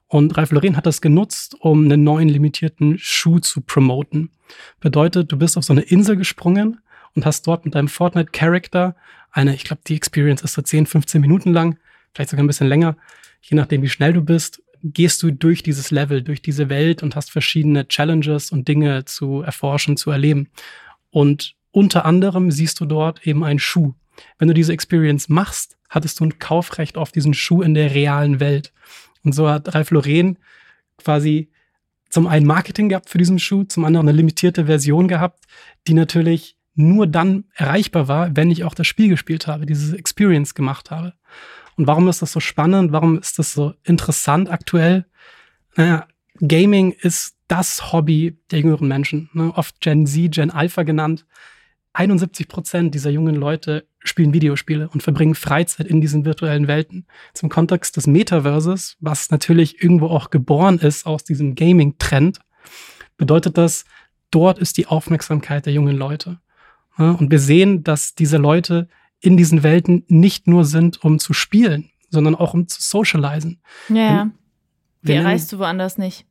Und 0.06 0.36
Ralf 0.36 0.52
Lauren 0.52 0.76
hat 0.76 0.86
das 0.86 1.00
genutzt, 1.00 1.56
um 1.58 1.84
einen 1.84 2.04
neuen 2.04 2.28
limitierten 2.28 2.98
Schuh 2.98 3.40
zu 3.40 3.60
promoten. 3.60 4.30
Bedeutet, 4.80 5.32
du 5.32 5.38
bist 5.38 5.58
auf 5.58 5.64
so 5.64 5.72
eine 5.72 5.82
Insel 5.82 6.16
gesprungen 6.16 6.80
und 7.14 7.26
hast 7.26 7.46
dort 7.46 7.64
mit 7.64 7.74
deinem 7.74 7.88
Fortnite-Character 7.88 8.96
eine, 9.30 9.54
ich 9.54 9.64
glaube, 9.64 9.82
die 9.86 9.96
Experience 9.96 10.42
ist 10.42 10.54
so 10.54 10.62
10, 10.62 10.86
15 10.86 11.20
Minuten 11.20 11.52
lang, 11.52 11.78
vielleicht 12.14 12.30
sogar 12.30 12.44
ein 12.44 12.48
bisschen 12.48 12.68
länger, 12.68 12.96
je 13.42 13.56
nachdem, 13.56 13.82
wie 13.82 13.88
schnell 13.88 14.12
du 14.12 14.22
bist, 14.22 14.62
gehst 14.82 15.22
du 15.22 15.30
durch 15.30 15.62
dieses 15.62 15.90
Level, 15.90 16.22
durch 16.22 16.42
diese 16.42 16.68
Welt 16.68 17.02
und 17.02 17.16
hast 17.16 17.30
verschiedene 17.30 17.88
Challenges 17.88 18.52
und 18.52 18.68
Dinge 18.68 19.04
zu 19.06 19.40
erforschen, 19.40 19.96
zu 19.96 20.10
erleben. 20.10 20.50
Und 21.10 21.56
unter 21.70 22.04
anderem 22.04 22.50
siehst 22.50 22.80
du 22.80 22.84
dort 22.84 23.26
eben 23.26 23.44
einen 23.44 23.58
Schuh. 23.58 23.94
Wenn 24.38 24.48
du 24.48 24.54
diese 24.54 24.72
Experience 24.72 25.28
machst, 25.28 25.76
hattest 25.88 26.20
du 26.20 26.24
ein 26.24 26.38
Kaufrecht 26.38 26.96
auf 26.96 27.12
diesen 27.12 27.34
Schuh 27.34 27.62
in 27.62 27.74
der 27.74 27.94
realen 27.94 28.40
Welt. 28.40 28.72
Und 29.24 29.32
so 29.32 29.48
hat 29.48 29.74
Ralf 29.74 29.90
Lauren 29.90 30.38
quasi 30.98 31.50
zum 32.10 32.26
einen 32.26 32.46
Marketing 32.46 32.90
gehabt 32.90 33.08
für 33.08 33.18
diesen 33.18 33.38
Schuh, 33.38 33.64
zum 33.64 33.84
anderen 33.84 34.08
eine 34.08 34.16
limitierte 34.16 34.66
Version 34.66 35.08
gehabt, 35.08 35.44
die 35.88 35.94
natürlich 35.94 36.56
nur 36.74 37.06
dann 37.06 37.44
erreichbar 37.54 38.08
war, 38.08 38.36
wenn 38.36 38.50
ich 38.50 38.64
auch 38.64 38.74
das 38.74 38.86
Spiel 38.86 39.08
gespielt 39.08 39.46
habe, 39.46 39.66
diese 39.66 39.96
Experience 39.96 40.54
gemacht 40.54 40.90
habe. 40.90 41.14
Und 41.76 41.86
warum 41.86 42.08
ist 42.08 42.22
das 42.22 42.32
so 42.32 42.40
spannend? 42.40 42.92
Warum 42.92 43.18
ist 43.18 43.38
das 43.38 43.52
so 43.52 43.74
interessant 43.84 44.50
aktuell? 44.50 45.06
Naja, 45.76 46.06
Gaming 46.40 46.92
ist 46.92 47.36
das 47.48 47.92
Hobby 47.92 48.38
der 48.50 48.60
jüngeren 48.60 48.88
Menschen, 48.88 49.30
ne? 49.32 49.52
oft 49.54 49.80
Gen 49.80 50.06
Z, 50.06 50.32
Gen 50.32 50.50
Alpha 50.50 50.82
genannt. 50.82 51.26
71 51.92 52.48
Prozent 52.48 52.94
dieser 52.94 53.10
jungen 53.10 53.36
Leute 53.36 53.86
spielen 54.00 54.34
Videospiele 54.34 54.88
und 54.88 55.02
verbringen 55.02 55.36
Freizeit 55.36 55.86
in 55.86 56.00
diesen 56.00 56.24
virtuellen 56.24 56.66
Welten. 56.66 57.06
Zum 57.34 57.48
Kontext 57.48 57.96
des 57.96 58.08
Metaverses, 58.08 58.96
was 58.98 59.30
natürlich 59.30 59.82
irgendwo 59.82 60.08
auch 60.08 60.30
geboren 60.30 60.78
ist 60.78 61.06
aus 61.06 61.22
diesem 61.22 61.54
Gaming-Trend, 61.54 62.40
bedeutet 63.16 63.56
das, 63.56 63.84
dort 64.30 64.58
ist 64.58 64.76
die 64.76 64.86
Aufmerksamkeit 64.86 65.66
der 65.66 65.72
jungen 65.72 65.96
Leute. 65.96 66.40
Und 66.96 67.30
wir 67.30 67.38
sehen, 67.38 67.82
dass 67.82 68.14
diese 68.14 68.36
Leute 68.36 68.88
in 69.20 69.36
diesen 69.36 69.62
Welten 69.62 70.04
nicht 70.08 70.46
nur 70.46 70.64
sind, 70.64 71.02
um 71.04 71.18
zu 71.18 71.32
spielen, 71.32 71.90
sondern 72.10 72.34
auch 72.34 72.54
um 72.54 72.68
zu 72.68 72.80
socialisen. 72.80 73.60
Ja, 73.88 74.30
die 75.02 75.12
erreichst 75.12 75.52
du 75.52 75.58
woanders 75.58 75.98
nicht. 75.98 76.26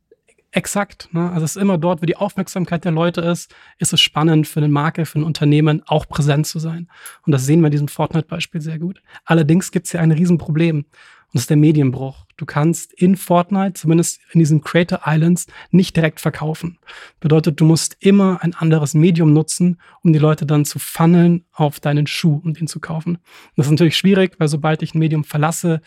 Exakt. 0.52 1.10
Ne? 1.12 1.32
Also 1.32 1.46
es 1.46 1.56
ist 1.56 1.62
immer 1.62 1.80
dort, 1.80 2.04
wo 2.04 2.06
die 2.06 2.16
Aufmerksamkeit 2.16 2.86
der 2.86 2.92
Leute 2.92 3.22
ist, 3.22 3.54
ist 3.80 3.92
es 3.92 4.00
spannend 4.00 4.48
für 4.48 4.60
eine 4.60 4.68
Marke, 4.68 5.08
für 5.08 5.20
ein 5.20 5.24
Unternehmen 5.24 5.82
auch 5.88 6.08
präsent 6.08 6.46
zu 6.46 6.60
sein. 6.60 6.88
Und 7.26 7.32
das 7.32 7.46
sehen 7.46 7.62
wir 7.62 7.68
in 7.68 7.72
diesem 7.72 7.88
Fortnite-Beispiel 7.88 8.62
sehr 8.62 8.78
gut. 8.78 9.02
Allerdings 9.26 9.72
gibt 9.72 9.88
es 9.88 9.92
hier 9.92 10.02
ein 10.02 10.12
Riesenproblem. 10.12 10.86
Und 11.34 11.38
das 11.38 11.44
ist 11.44 11.50
der 11.50 11.58
Medienbruch. 11.58 12.28
Du 12.38 12.46
kannst 12.46 12.94
in 12.94 13.16
Fortnite, 13.16 13.74
zumindest 13.74 14.20
in 14.34 14.40
diesen 14.40 14.62
Creator 14.62 15.02
Islands, 15.08 15.48
nicht 15.72 15.96
direkt 15.96 16.20
verkaufen. 16.20 16.78
Bedeutet, 17.20 17.60
du 17.60 17.66
musst 17.66 17.98
immer 18.02 18.44
ein 18.44 18.54
anderes 18.54 18.94
Medium 18.94 19.34
nutzen, 19.34 19.82
um 20.04 20.14
die 20.14 20.20
Leute 20.20 20.46
dann 20.46 20.64
zu 20.64 20.78
funneln 20.78 21.46
auf 21.52 21.80
deinen 21.80 22.06
Schuh, 22.06 22.40
um 22.44 22.54
den 22.54 22.68
zu 22.68 22.80
kaufen. 22.80 23.18
das 23.56 23.66
ist 23.66 23.72
natürlich 23.72 23.98
schwierig, 23.98 24.36
weil 24.38 24.48
sobald 24.48 24.84
ich 24.84 24.94
ein 24.94 25.00
Medium 25.00 25.24
verlasse, 25.24 25.82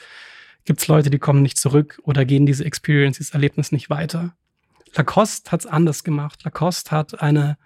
gibt 0.64 0.80
es 0.80 0.88
Leute, 0.88 1.10
die 1.10 1.20
kommen 1.20 1.42
nicht 1.42 1.58
zurück 1.58 2.00
oder 2.02 2.24
gehen 2.24 2.44
diese 2.44 2.64
Experience, 2.64 3.18
dieses 3.18 3.32
Erlebnis 3.32 3.70
nicht 3.70 3.88
weiter. 3.88 4.34
Lacoste 4.96 5.52
hat 5.52 5.60
es 5.60 5.66
anders 5.66 6.02
gemacht. 6.02 6.42
Lacoste 6.42 6.90
hat 6.90 7.22
eine 7.22 7.56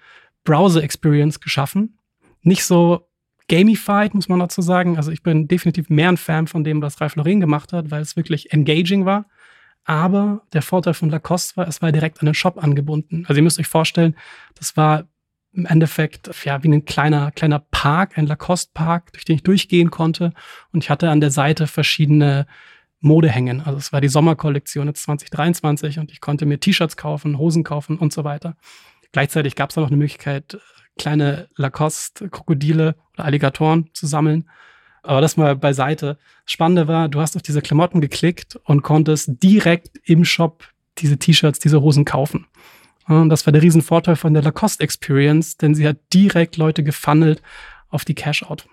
Browser-Experience 0.44 1.40
geschaffen. 1.40 1.98
Nicht 2.42 2.64
so 2.66 3.08
gamified, 3.50 4.14
muss 4.14 4.28
man 4.28 4.38
dazu 4.38 4.62
sagen. 4.62 4.96
Also 4.96 5.10
ich 5.10 5.22
bin 5.22 5.48
definitiv 5.48 5.90
mehr 5.90 6.08
ein 6.08 6.16
Fan 6.16 6.46
von 6.46 6.62
dem, 6.62 6.80
was 6.80 7.00
Ralph 7.00 7.16
Lauren 7.16 7.40
gemacht 7.40 7.72
hat, 7.72 7.90
weil 7.90 8.00
es 8.00 8.16
wirklich 8.16 8.52
engaging 8.52 9.04
war. 9.04 9.26
Aber 9.84 10.42
der 10.52 10.62
Vorteil 10.62 10.94
von 10.94 11.10
Lacoste 11.10 11.56
war, 11.56 11.66
es 11.66 11.82
war 11.82 11.90
direkt 11.90 12.20
an 12.20 12.26
den 12.26 12.34
Shop 12.34 12.62
angebunden. 12.62 13.24
Also 13.26 13.40
ihr 13.40 13.42
müsst 13.42 13.58
euch 13.58 13.66
vorstellen, 13.66 14.14
das 14.54 14.76
war 14.76 15.08
im 15.52 15.66
Endeffekt 15.66 16.30
ja 16.44 16.62
wie 16.62 16.68
ein 16.68 16.84
kleiner 16.84 17.32
kleiner 17.32 17.58
Park, 17.58 18.16
ein 18.16 18.28
Lacoste 18.28 18.70
Park, 18.72 19.12
durch 19.14 19.24
den 19.24 19.34
ich 19.34 19.42
durchgehen 19.42 19.90
konnte 19.90 20.32
und 20.72 20.84
ich 20.84 20.90
hatte 20.90 21.10
an 21.10 21.20
der 21.20 21.32
Seite 21.32 21.66
verschiedene 21.66 22.46
Mode 23.00 23.28
hängen. 23.28 23.62
Also 23.62 23.78
es 23.78 23.92
war 23.92 24.00
die 24.00 24.08
Sommerkollektion 24.08 24.86
jetzt 24.86 25.02
2023 25.02 25.98
und 25.98 26.12
ich 26.12 26.20
konnte 26.20 26.46
mir 26.46 26.60
T-Shirts 26.60 26.96
kaufen, 26.96 27.38
Hosen 27.38 27.64
kaufen 27.64 27.98
und 27.98 28.12
so 28.12 28.22
weiter. 28.22 28.56
Gleichzeitig 29.10 29.56
gab 29.56 29.70
es 29.70 29.74
da 29.74 29.80
noch 29.80 29.88
eine 29.88 29.96
Möglichkeit, 29.96 30.60
kleine 31.00 31.48
Lacoste-Krokodile 31.56 32.94
oder 33.14 33.24
Alligatoren 33.24 33.88
zu 33.94 34.06
sammeln. 34.06 34.48
Aber 35.02 35.22
das 35.22 35.38
mal 35.38 35.56
beiseite. 35.56 36.18
Das 36.44 36.52
Spannende 36.52 36.86
war, 36.88 37.08
du 37.08 37.20
hast 37.20 37.36
auf 37.36 37.42
diese 37.42 37.62
Klamotten 37.62 38.02
geklickt 38.02 38.56
und 38.64 38.82
konntest 38.82 39.42
direkt 39.42 39.98
im 40.04 40.26
Shop 40.26 40.62
diese 40.98 41.16
T-Shirts, 41.16 41.58
diese 41.58 41.80
Hosen 41.80 42.04
kaufen. 42.04 42.46
Und 43.06 43.30
das 43.30 43.46
war 43.46 43.52
der 43.52 43.62
Riesenvorteil 43.62 44.14
von 44.14 44.34
der 44.34 44.42
Lacoste 44.42 44.84
Experience, 44.84 45.56
denn 45.56 45.74
sie 45.74 45.88
hat 45.88 45.96
direkt 46.12 46.58
Leute 46.58 46.84
gefunnelt 46.84 47.40
auf 47.88 48.04
die 48.04 48.14
Cash-Out. 48.14 48.66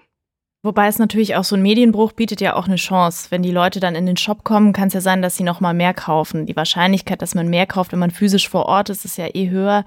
Wobei 0.63 0.87
es 0.87 0.99
natürlich 0.99 1.37
auch 1.37 1.45
so 1.45 1.55
ein 1.55 1.61
Medienbruch 1.61 2.11
bietet 2.11 2.41
ja 2.41 2.55
auch 2.55 2.67
eine 2.67 2.75
Chance. 2.75 3.27
Wenn 3.29 3.41
die 3.41 3.51
Leute 3.51 3.79
dann 3.79 3.95
in 3.95 4.05
den 4.05 4.17
Shop 4.17 4.43
kommen, 4.43 4.73
kann 4.73 4.89
es 4.89 4.93
ja 4.93 5.01
sein, 5.01 5.21
dass 5.21 5.37
sie 5.37 5.43
noch 5.43 5.61
mal 5.61 5.73
mehr 5.73 5.93
kaufen. 5.93 6.45
Die 6.45 6.57
Wahrscheinlichkeit, 6.57 7.21
dass 7.21 7.35
man 7.35 7.47
mehr 7.47 7.65
kauft, 7.65 7.93
wenn 7.93 7.99
man 7.99 8.11
physisch 8.11 8.49
vor 8.49 8.65
Ort 8.65 8.89
ist, 8.89 9.05
ist 9.05 9.17
ja 9.17 9.27
eh 9.33 9.49
höher 9.49 9.85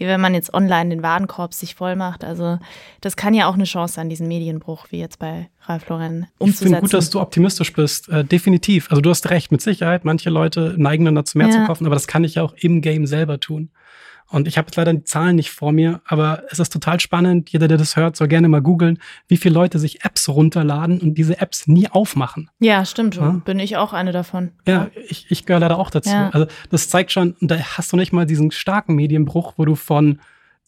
wie 0.00 0.06
wenn 0.06 0.20
man 0.20 0.32
jetzt 0.32 0.54
online 0.54 0.88
den 0.88 1.02
Warenkorb 1.02 1.52
sich 1.52 1.74
voll 1.74 1.94
macht. 1.94 2.24
Also 2.24 2.58
das 3.02 3.16
kann 3.16 3.34
ja 3.34 3.48
auch 3.48 3.54
eine 3.54 3.64
Chance 3.64 3.94
sein, 3.94 4.08
diesen 4.08 4.28
Medienbruch, 4.28 4.86
wie 4.90 4.98
jetzt 4.98 5.18
bei 5.18 5.50
Ralf 5.66 5.88
Lauren 5.90 6.26
umzusetzen. 6.38 6.48
Ich 6.48 6.58
finde 6.58 6.80
gut, 6.80 6.94
dass 6.94 7.10
du 7.10 7.20
optimistisch 7.20 7.72
bist. 7.74 8.08
Äh, 8.08 8.24
definitiv. 8.24 8.90
Also 8.90 9.02
du 9.02 9.10
hast 9.10 9.28
recht, 9.28 9.52
mit 9.52 9.60
Sicherheit. 9.60 10.06
Manche 10.06 10.30
Leute 10.30 10.74
neigen 10.78 11.04
dann 11.04 11.14
dazu, 11.14 11.36
mehr 11.36 11.48
ja. 11.48 11.52
zu 11.52 11.66
kaufen, 11.66 11.84
aber 11.84 11.94
das 11.94 12.06
kann 12.06 12.24
ich 12.24 12.36
ja 12.36 12.42
auch 12.42 12.54
im 12.56 12.80
Game 12.80 13.06
selber 13.06 13.38
tun. 13.40 13.70
Und 14.30 14.46
ich 14.46 14.56
habe 14.58 14.66
jetzt 14.66 14.76
leider 14.76 14.94
die 14.94 15.04
Zahlen 15.04 15.36
nicht 15.36 15.50
vor 15.50 15.72
mir, 15.72 16.00
aber 16.06 16.44
es 16.50 16.60
ist 16.60 16.72
total 16.72 17.00
spannend. 17.00 17.50
Jeder, 17.50 17.66
der 17.66 17.78
das 17.78 17.96
hört, 17.96 18.16
soll 18.16 18.28
gerne 18.28 18.48
mal 18.48 18.62
googeln, 18.62 18.98
wie 19.26 19.36
viele 19.36 19.54
Leute 19.54 19.78
sich 19.78 20.04
Apps 20.04 20.28
runterladen 20.28 21.00
und 21.00 21.14
diese 21.14 21.40
Apps 21.40 21.66
nie 21.66 21.88
aufmachen. 21.88 22.48
Ja, 22.60 22.84
stimmt. 22.84 23.16
Ja? 23.16 23.40
Bin 23.44 23.58
ich 23.58 23.76
auch 23.76 23.92
eine 23.92 24.12
davon. 24.12 24.52
Ja, 24.66 24.88
ich, 25.08 25.26
ich 25.30 25.46
gehöre 25.46 25.60
leider 25.60 25.78
auch 25.78 25.90
dazu. 25.90 26.10
Ja. 26.10 26.30
Also 26.30 26.46
das 26.70 26.88
zeigt 26.88 27.10
schon, 27.10 27.34
da 27.40 27.58
hast 27.58 27.92
du 27.92 27.96
nicht 27.96 28.12
mal 28.12 28.24
diesen 28.24 28.52
starken 28.52 28.94
Medienbruch, 28.94 29.54
wo 29.56 29.64
du 29.64 29.74
von 29.74 30.20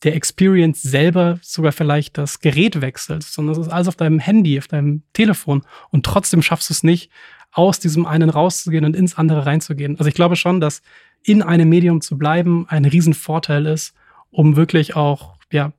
der 0.02 0.14
Experience 0.16 0.82
selber 0.82 1.38
sogar 1.42 1.73
vielleicht 1.73 2.18
das 2.18 2.40
Gerät 2.40 2.80
wechselst, 2.80 3.32
sondern 3.32 3.52
es 3.52 3.66
ist 3.66 3.73
alles 3.73 3.88
auf 3.88 3.97
deinem 3.97 4.18
Handy, 4.18 4.59
auf 4.59 4.68
deinem 4.68 5.02
Telefon 5.12 5.62
und 5.90 6.04
trotzdem 6.04 6.42
schaffst 6.42 6.71
du 6.71 6.75
es 6.75 6.82
nicht, 6.82 7.11
aus 7.52 7.78
diesem 7.78 8.06
einen 8.06 8.30
rauszugehen 8.30 8.85
und 8.85 8.97
ins 8.97 9.16
andere 9.16 9.47
reinzugehen. 9.47 9.99
Also 9.99 10.09
ich 10.09 10.14
glaube 10.14 10.37
schon, 10.37 10.61
dass 10.61 10.82
in 11.23 11.42
einem 11.42 11.68
Medium 11.68 12.00
zu 12.00 12.18
bleiben 12.18 12.66
ein 12.68 12.85
Riesenvorteil 12.85 13.66
ist, 13.66 13.94
um 14.30 14.56
wirklich 14.56 14.97
auch, 14.97 15.37
ja, 15.52 15.73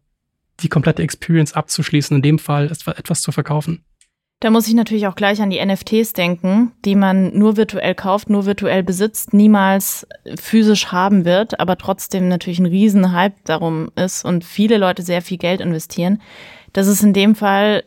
die 0.59 0.69
komplette 0.69 1.01
Experience 1.01 1.53
abzuschließen, 1.53 2.15
in 2.15 2.21
dem 2.21 2.39
Fall 2.39 2.71
etwas 2.71 3.21
zu 3.21 3.31
verkaufen. 3.31 3.83
Da 4.43 4.49
muss 4.49 4.67
ich 4.67 4.73
natürlich 4.73 5.07
auch 5.07 5.15
gleich 5.15 5.41
an 5.41 5.51
die 5.51 5.65
NFTs 5.65 6.11
denken, 6.11 6.73
die 6.83 6.95
man 6.95 7.33
nur 7.33 7.55
virtuell 7.55 7.95
kauft, 7.95 8.29
nur 8.29 8.45
virtuell 8.45 8.83
besitzt, 8.83 9.33
niemals 9.33 10.05
physisch 10.37 10.91
haben 10.91 11.23
wird, 11.23 11.61
aber 11.61 11.77
trotzdem 11.77 12.27
natürlich 12.27 12.59
ein 12.59 12.65
Riesenhype 12.65 13.37
darum 13.45 13.89
ist 13.95 14.25
und 14.25 14.43
viele 14.43 14.77
Leute 14.77 15.01
sehr 15.01 15.21
viel 15.21 15.37
Geld 15.37 15.61
investieren. 15.61 16.21
Das 16.73 16.87
ist 16.87 17.03
in 17.03 17.13
dem 17.13 17.35
Fall 17.35 17.85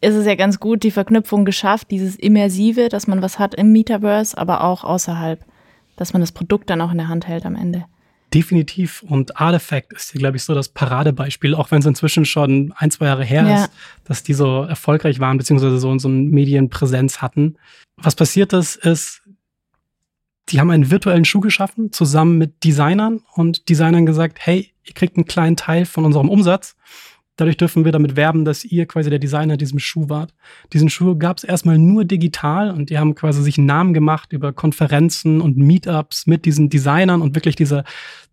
ist 0.00 0.16
es 0.16 0.26
ja 0.26 0.34
ganz 0.34 0.58
gut 0.58 0.82
die 0.82 0.90
Verknüpfung 0.90 1.44
geschafft, 1.44 1.92
dieses 1.92 2.16
Immersive, 2.16 2.88
dass 2.88 3.06
man 3.06 3.22
was 3.22 3.38
hat 3.38 3.54
im 3.54 3.70
Metaverse, 3.70 4.36
aber 4.36 4.64
auch 4.64 4.82
außerhalb, 4.82 5.44
dass 5.94 6.12
man 6.12 6.22
das 6.22 6.32
Produkt 6.32 6.70
dann 6.70 6.80
auch 6.80 6.90
in 6.90 6.98
der 6.98 7.06
Hand 7.06 7.28
hält 7.28 7.46
am 7.46 7.54
Ende. 7.54 7.84
Definitiv. 8.34 9.02
Und 9.02 9.40
Artifact 9.40 9.92
ist 9.92 10.10
hier, 10.10 10.18
glaube 10.18 10.36
ich, 10.36 10.42
so 10.42 10.54
das 10.54 10.68
Paradebeispiel, 10.68 11.54
auch 11.54 11.70
wenn 11.70 11.78
es 11.78 11.86
inzwischen 11.86 12.24
schon 12.24 12.74
ein, 12.76 12.90
zwei 12.90 13.06
Jahre 13.06 13.24
her 13.24 13.46
ja. 13.46 13.64
ist, 13.64 13.70
dass 14.04 14.22
die 14.24 14.34
so 14.34 14.62
erfolgreich 14.62 15.20
waren, 15.20 15.38
beziehungsweise 15.38 15.78
so, 15.78 15.96
so 15.98 16.08
eine 16.08 16.18
Medienpräsenz 16.18 17.22
hatten. 17.22 17.56
Was 17.96 18.16
passiert 18.16 18.52
ist, 18.52 18.76
ist, 18.76 19.22
die 20.48 20.60
haben 20.60 20.70
einen 20.70 20.90
virtuellen 20.90 21.24
Schuh 21.24 21.40
geschaffen, 21.40 21.92
zusammen 21.92 22.36
mit 22.36 22.64
Designern 22.64 23.22
und 23.34 23.68
Designern 23.68 24.04
gesagt, 24.04 24.38
hey, 24.40 24.72
ihr 24.82 24.94
kriegt 24.94 25.16
einen 25.16 25.26
kleinen 25.26 25.56
Teil 25.56 25.86
von 25.86 26.04
unserem 26.04 26.28
Umsatz 26.28 26.76
Dadurch 27.36 27.56
dürfen 27.56 27.84
wir 27.84 27.90
damit 27.90 28.14
werben, 28.14 28.44
dass 28.44 28.64
ihr 28.64 28.86
quasi 28.86 29.10
der 29.10 29.18
Designer 29.18 29.56
diesem 29.56 29.80
Schuh 29.80 30.08
wart. 30.08 30.32
Diesen 30.72 30.88
Schuh 30.88 31.16
gab 31.16 31.38
es 31.38 31.44
erstmal 31.44 31.78
nur 31.78 32.04
digital 32.04 32.70
und 32.70 32.90
die 32.90 32.98
haben 32.98 33.16
quasi 33.16 33.42
sich 33.42 33.58
einen 33.58 33.66
Namen 33.66 33.92
gemacht 33.92 34.32
über 34.32 34.52
Konferenzen 34.52 35.40
und 35.40 35.56
Meetups 35.56 36.28
mit 36.28 36.44
diesen 36.44 36.70
Designern 36.70 37.22
und 37.22 37.34
wirklich 37.34 37.56
dieser, 37.56 37.82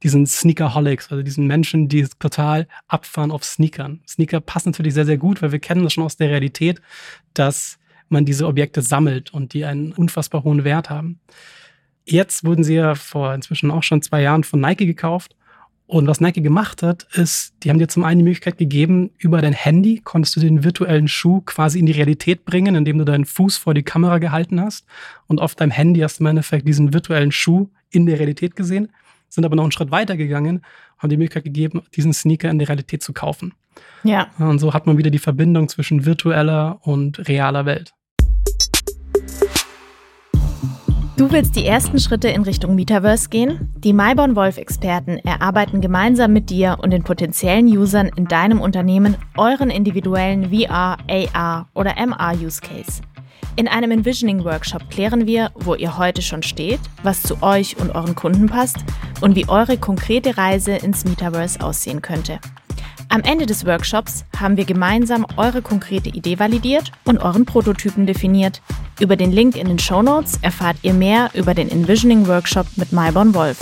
diesen 0.03 0.27
Sneakerholics, 0.27 1.12
also 1.12 1.24
diesen 1.24 1.48
Menschen, 1.48 1.88
die 1.88 2.05
total 2.20 2.67
abfahren 2.88 3.31
auf 3.31 3.43
Sneakern. 3.43 4.01
Sneaker 4.08 4.39
passen 4.39 4.70
natürlich 4.70 4.93
sehr, 4.93 5.05
sehr 5.05 5.17
gut, 5.17 5.41
weil 5.41 5.51
wir 5.51 5.60
kennen 5.60 5.84
das 5.84 5.93
schon 5.93 6.03
aus 6.03 6.17
der 6.17 6.29
Realität, 6.29 6.79
dass 7.34 7.79
man 8.08 8.25
diese 8.25 8.46
Objekte 8.46 8.84
sammelt 8.84 9.34
und 9.34 9.53
die 9.53 9.65
einen 9.65 9.93
unfassbar 9.93 10.43
hohen 10.43 10.63
Wert 10.63 10.91
haben. 10.91 11.20
Jetzt 12.05 12.43
wurden 12.43 12.63
sie 12.63 12.75
ja 12.75 12.93
vor 12.93 13.34
inzwischen 13.34 13.72
auch 13.72 13.84
schon 13.84 14.01
zwei 14.03 14.22
Jahren 14.22 14.43
von 14.43 14.60
Nike 14.60 14.86
gekauft 14.86 15.36
und 15.91 16.07
was 16.07 16.21
Nike 16.21 16.41
gemacht 16.41 16.83
hat, 16.83 17.05
ist, 17.15 17.53
die 17.63 17.69
haben 17.69 17.77
dir 17.77 17.89
zum 17.89 18.05
einen 18.05 18.19
die 18.19 18.24
Möglichkeit 18.24 18.57
gegeben, 18.57 19.10
über 19.17 19.41
dein 19.41 19.51
Handy 19.51 20.00
konntest 20.01 20.38
du 20.38 20.39
den 20.39 20.63
virtuellen 20.63 21.10
Schuh 21.10 21.41
quasi 21.41 21.79
in 21.79 21.86
die 21.86 21.91
Realität 21.91 22.45
bringen, 22.45 22.75
indem 22.75 22.98
du 22.98 23.03
deinen 23.03 23.25
Fuß 23.25 23.57
vor 23.57 23.74
die 23.74 23.83
Kamera 23.83 24.17
gehalten 24.17 24.62
hast. 24.62 24.86
Und 25.27 25.41
auf 25.41 25.53
deinem 25.53 25.71
Handy 25.71 26.00
hast 26.00 26.19
du 26.19 26.24
im 26.24 26.27
Endeffekt 26.27 26.65
diesen 26.65 26.93
virtuellen 26.93 27.33
Schuh 27.33 27.67
in 27.89 28.05
der 28.05 28.19
Realität 28.19 28.55
gesehen, 28.55 28.88
sind 29.27 29.43
aber 29.43 29.57
noch 29.57 29.63
einen 29.63 29.74
Schritt 29.74 29.91
weiter 29.91 30.15
gegangen, 30.15 30.62
haben 30.98 31.10
die 31.10 31.17
Möglichkeit 31.17 31.43
gegeben, 31.43 31.81
diesen 31.93 32.13
Sneaker 32.13 32.50
in 32.50 32.57
der 32.57 32.69
Realität 32.69 33.03
zu 33.03 33.12
kaufen. 33.12 33.53
Ja. 34.03 34.29
Und 34.39 34.60
so 34.60 34.74
hat 34.74 34.88
man 34.88 34.98
wieder 34.98 35.10
die 35.10 35.19
Verbindung 35.19 35.67
zwischen 35.67 36.05
virtueller 36.05 36.79
und 36.83 37.27
realer 37.27 37.65
Welt. 37.65 37.93
Du 41.21 41.31
willst 41.31 41.55
die 41.55 41.67
ersten 41.67 41.99
Schritte 41.99 42.29
in 42.29 42.41
Richtung 42.41 42.73
Metaverse 42.73 43.29
gehen? 43.29 43.71
Die 43.77 43.93
Myborn 43.93 44.35
Wolf-Experten 44.35 45.19
erarbeiten 45.19 45.79
gemeinsam 45.79 46.33
mit 46.33 46.49
dir 46.49 46.79
und 46.81 46.89
den 46.89 47.03
potenziellen 47.03 47.67
Usern 47.67 48.09
in 48.15 48.25
deinem 48.25 48.59
Unternehmen 48.59 49.15
euren 49.37 49.69
individuellen 49.69 50.49
VR, 50.49 50.97
AR 51.07 51.67
oder 51.75 51.95
MR-Use-Case. 51.95 53.03
In 53.55 53.67
einem 53.67 53.91
Envisioning-Workshop 53.91 54.89
klären 54.89 55.27
wir, 55.27 55.51
wo 55.53 55.75
ihr 55.75 55.99
heute 55.99 56.23
schon 56.23 56.41
steht, 56.41 56.79
was 57.03 57.21
zu 57.21 57.43
euch 57.43 57.77
und 57.77 57.93
euren 57.93 58.15
Kunden 58.15 58.47
passt 58.47 58.77
und 59.21 59.35
wie 59.35 59.47
eure 59.47 59.77
konkrete 59.77 60.39
Reise 60.39 60.71
ins 60.71 61.05
Metaverse 61.05 61.61
aussehen 61.61 62.01
könnte. 62.01 62.39
Am 63.13 63.23
Ende 63.23 63.45
des 63.45 63.65
Workshops 63.65 64.23
haben 64.39 64.55
wir 64.55 64.63
gemeinsam 64.63 65.27
eure 65.35 65.61
konkrete 65.61 66.07
Idee 66.07 66.39
validiert 66.39 66.93
und 67.03 67.17
euren 67.17 67.43
Prototypen 67.43 68.05
definiert. 68.05 68.61
Über 69.01 69.17
den 69.17 69.33
Link 69.33 69.57
in 69.57 69.67
den 69.67 69.79
Show 69.79 70.01
Notes 70.01 70.39
erfahrt 70.41 70.77
ihr 70.81 70.93
mehr 70.93 71.29
über 71.33 71.53
den 71.53 71.69
Envisioning 71.69 72.25
Workshop 72.27 72.67
mit 72.77 72.93
Myborn 72.93 73.35
Wolf. 73.35 73.59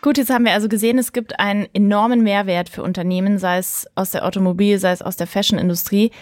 Gut, 0.00 0.16
jetzt 0.16 0.30
haben 0.30 0.46
wir 0.46 0.54
also 0.54 0.68
gesehen, 0.68 0.96
es 0.96 1.12
gibt 1.12 1.38
einen 1.38 1.68
enormen 1.74 2.22
Mehrwert 2.22 2.70
für 2.70 2.82
Unternehmen, 2.82 3.36
sei 3.36 3.58
es 3.58 3.86
aus 3.94 4.12
der 4.12 4.24
Automobil-, 4.24 4.78
sei 4.78 4.92
es 4.92 5.02
aus 5.02 5.16
der 5.16 5.26
Fashion-Industrie. 5.26 6.12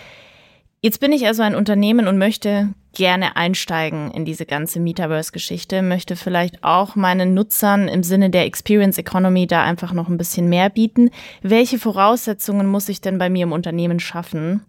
Jetzt 0.81 0.99
bin 0.99 1.13
ich 1.13 1.25
also 1.29 1.45
ein 1.45 1.55
Unternehmen 1.55 2.09
und 2.09 2.19
möchte 2.19 2.75
gerne 2.95 3.37
einsteigen 3.37 4.11
in 4.11 4.25
diese 4.25 4.47
ganze 4.47 4.81
Metaverse-Geschichte, 4.81 5.83
möchte 5.83 6.17
vielleicht 6.17 6.65
auch 6.65 6.97
meinen 6.97 7.35
Nutzern 7.35 7.89
im 7.89 8.03
Sinne 8.03 8.31
der 8.31 8.47
Experience 8.47 8.99
Economy 8.99 9.47
da 9.47 9.63
einfach 9.63 9.93
noch 9.93 10.09
ein 10.09 10.17
bisschen 10.17 10.49
mehr 10.49 10.71
bieten. 10.71 11.11
Welche 11.43 11.79
Voraussetzungen 11.79 12.67
muss 12.67 12.89
ich 12.89 13.01
denn 13.01 13.19
bei 13.19 13.29
mir 13.29 13.45
im 13.45 13.53
Unternehmen 13.53 14.01
schaffen? 14.01 14.63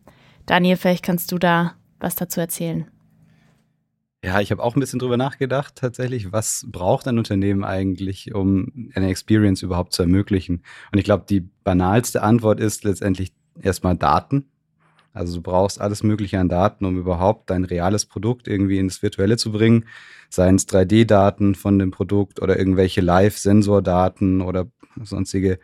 Daniel, 0.46 0.78
vielleicht 0.78 1.04
kannst 1.04 1.32
du 1.32 1.38
da 1.38 1.74
was 2.00 2.16
dazu 2.16 2.40
erzählen. 2.40 2.88
Ja, 4.24 4.42
ich 4.42 4.50
habe 4.50 4.64
auch 4.64 4.76
ein 4.76 4.80
bisschen 4.80 4.98
drüber 4.98 5.18
nachgedacht, 5.18 5.76
tatsächlich, 5.76 6.32
was 6.32 6.66
braucht 6.68 7.08
ein 7.08 7.20
Unternehmen 7.20 7.64
eigentlich, 7.64 8.34
um 8.34 8.90
eine 8.96 9.10
Experience 9.10 9.62
überhaupt 9.62 9.94
zu 9.94 10.02
ermöglichen? 10.02 10.64
Und 10.92 10.98
ich 10.98 11.06
glaube, 11.06 11.26
die 11.30 11.42
banalste 11.64 12.24
Antwort 12.24 12.60
ist 12.60 12.84
letztendlich 12.84 13.34
erstmal 13.62 13.96
Daten. 13.96 14.50
Also 15.16 15.38
du 15.38 15.42
brauchst 15.42 15.80
alles 15.80 16.04
Mögliche 16.04 16.40
an 16.40 16.50
Daten, 16.50 16.84
um 16.86 16.98
überhaupt 16.98 17.50
dein 17.50 17.64
reales 17.64 18.06
Produkt 18.06 18.48
irgendwie 18.48 18.80
ins 18.80 19.02
Virtuelle 19.02 19.38
zu 19.38 19.52
bringen. 19.52 19.86
Seien 20.30 20.56
es 20.56 20.68
3D-Daten 20.68 21.56
von 21.56 21.80
dem 21.80 21.92
Produkt 21.92 22.42
oder 22.42 22.60
irgendwelche 22.60 23.00
Live-Sensordaten 23.00 24.42
oder 24.42 24.68
sonstige 25.02 25.60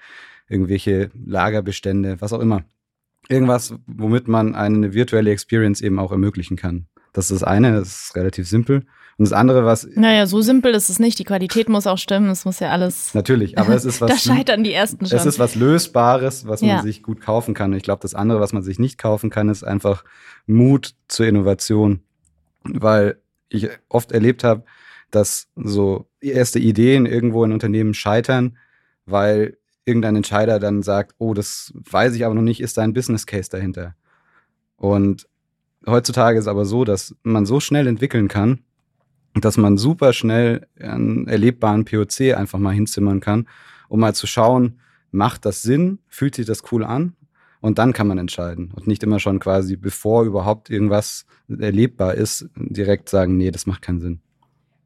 irgendwelche 0.48 1.12
Lagerbestände, 1.14 2.22
was 2.22 2.34
auch 2.34 2.40
immer. 2.40 2.64
Irgendwas, 3.28 3.76
womit 3.88 4.28
man 4.28 4.56
eine 4.56 4.94
virtuelle 4.94 5.32
Experience 5.32 5.82
eben 5.82 6.00
auch 6.00 6.12
ermöglichen 6.12 6.58
kann. 6.58 6.88
Das 7.14 7.32
ist 7.32 7.42
das 7.42 7.48
eine, 7.48 7.74
das 7.74 8.06
ist 8.06 8.16
relativ 8.16 8.48
simpel. 8.48 8.86
Und 9.18 9.26
das 9.30 9.34
andere, 9.34 9.66
was. 9.66 9.88
Naja, 9.94 10.26
so 10.26 10.42
simpel 10.42 10.74
ist 10.74 10.90
es 10.90 10.98
nicht. 10.98 11.20
Die 11.20 11.26
Qualität 11.26 11.70
muss 11.70 11.86
auch 11.86 11.98
stimmen. 11.98 12.30
Es 12.30 12.46
muss 12.46 12.60
ja 12.60 12.70
alles. 12.70 13.14
Natürlich, 13.14 13.58
aber 13.58 13.76
es 13.76 13.86
ist 13.86 14.02
was. 14.02 14.10
da 14.10 14.18
scheitern 14.18 14.64
die 14.64 14.74
ersten 14.74 15.06
schon. 15.06 15.18
Es 15.18 15.26
ist 15.26 15.38
was 15.38 15.56
Lösbares, 15.56 16.48
was 16.48 16.62
ja. 16.62 16.76
man 16.76 16.84
sich 16.84 17.04
gut 17.04 17.22
kaufen 17.22 17.54
kann. 17.54 17.72
Und 17.72 17.78
ich 17.78 17.84
glaube, 17.84 18.02
das 18.02 18.16
andere, 18.16 18.40
was 18.40 18.54
man 18.54 18.64
sich 18.64 18.80
nicht 18.80 18.98
kaufen 18.98 19.30
kann, 19.30 19.50
ist 19.50 19.64
einfach 19.64 20.04
Mut 20.48 20.96
zur 21.08 21.28
Innovation. 21.28 22.02
Weil 22.64 23.20
ich 23.50 23.70
oft 23.90 24.12
erlebt 24.12 24.44
habe, 24.44 24.64
dass 25.12 25.50
so 25.56 26.08
erste 26.22 26.60
Ideen 26.60 27.06
irgendwo 27.06 27.44
in 27.44 27.52
Unternehmen 27.52 27.94
scheitern, 27.94 28.58
weil 29.06 29.58
irgendein 29.86 30.16
Entscheider 30.16 30.60
dann 30.60 30.84
sagt, 30.84 31.16
oh, 31.18 31.34
das 31.34 31.74
weiß 31.76 32.16
ich 32.16 32.26
aber 32.26 32.36
noch 32.36 32.42
nicht, 32.42 32.62
ist 32.62 32.78
da 32.78 32.82
ein 32.82 32.94
Business 32.94 33.26
Case 33.26 33.50
dahinter. 33.50 33.96
Und 34.78 35.28
heutzutage 35.86 36.40
ist 36.40 36.48
aber 36.48 36.66
so, 36.66 36.84
dass 36.84 37.16
man 37.24 37.46
so 37.46 37.60
schnell 37.60 37.88
entwickeln 37.88 38.28
kann, 38.28 38.60
dass 39.34 39.58
man 39.58 39.78
super 39.78 40.14
schnell 40.14 40.68
einen 40.80 41.28
erlebbaren 41.28 41.86
POC 41.86 42.36
einfach 42.36 42.60
mal 42.60 42.74
hinzimmern 42.74 43.20
kann, 43.20 43.48
um 43.88 44.00
mal 44.00 44.14
zu 44.14 44.28
schauen, 44.28 44.80
macht 45.12 45.46
das 45.46 45.62
Sinn, 45.62 46.00
fühlt 46.08 46.36
sich 46.36 46.46
das 46.46 46.64
cool 46.72 46.84
an 46.84 47.14
und 47.60 47.78
dann 47.78 47.94
kann 47.94 48.08
man 48.08 48.18
entscheiden 48.18 48.72
und 48.74 48.88
nicht 48.88 49.04
immer 49.04 49.20
schon 49.20 49.40
quasi, 49.40 49.76
bevor 49.76 50.24
überhaupt 50.24 50.70
irgendwas 50.70 51.26
erlebbar 51.48 52.16
ist, 52.16 52.50
direkt 52.56 53.10
sagen, 53.10 53.38
nee, 53.38 53.52
das 53.52 53.66
macht 53.66 53.82
keinen 53.82 54.00
Sinn. 54.00 54.22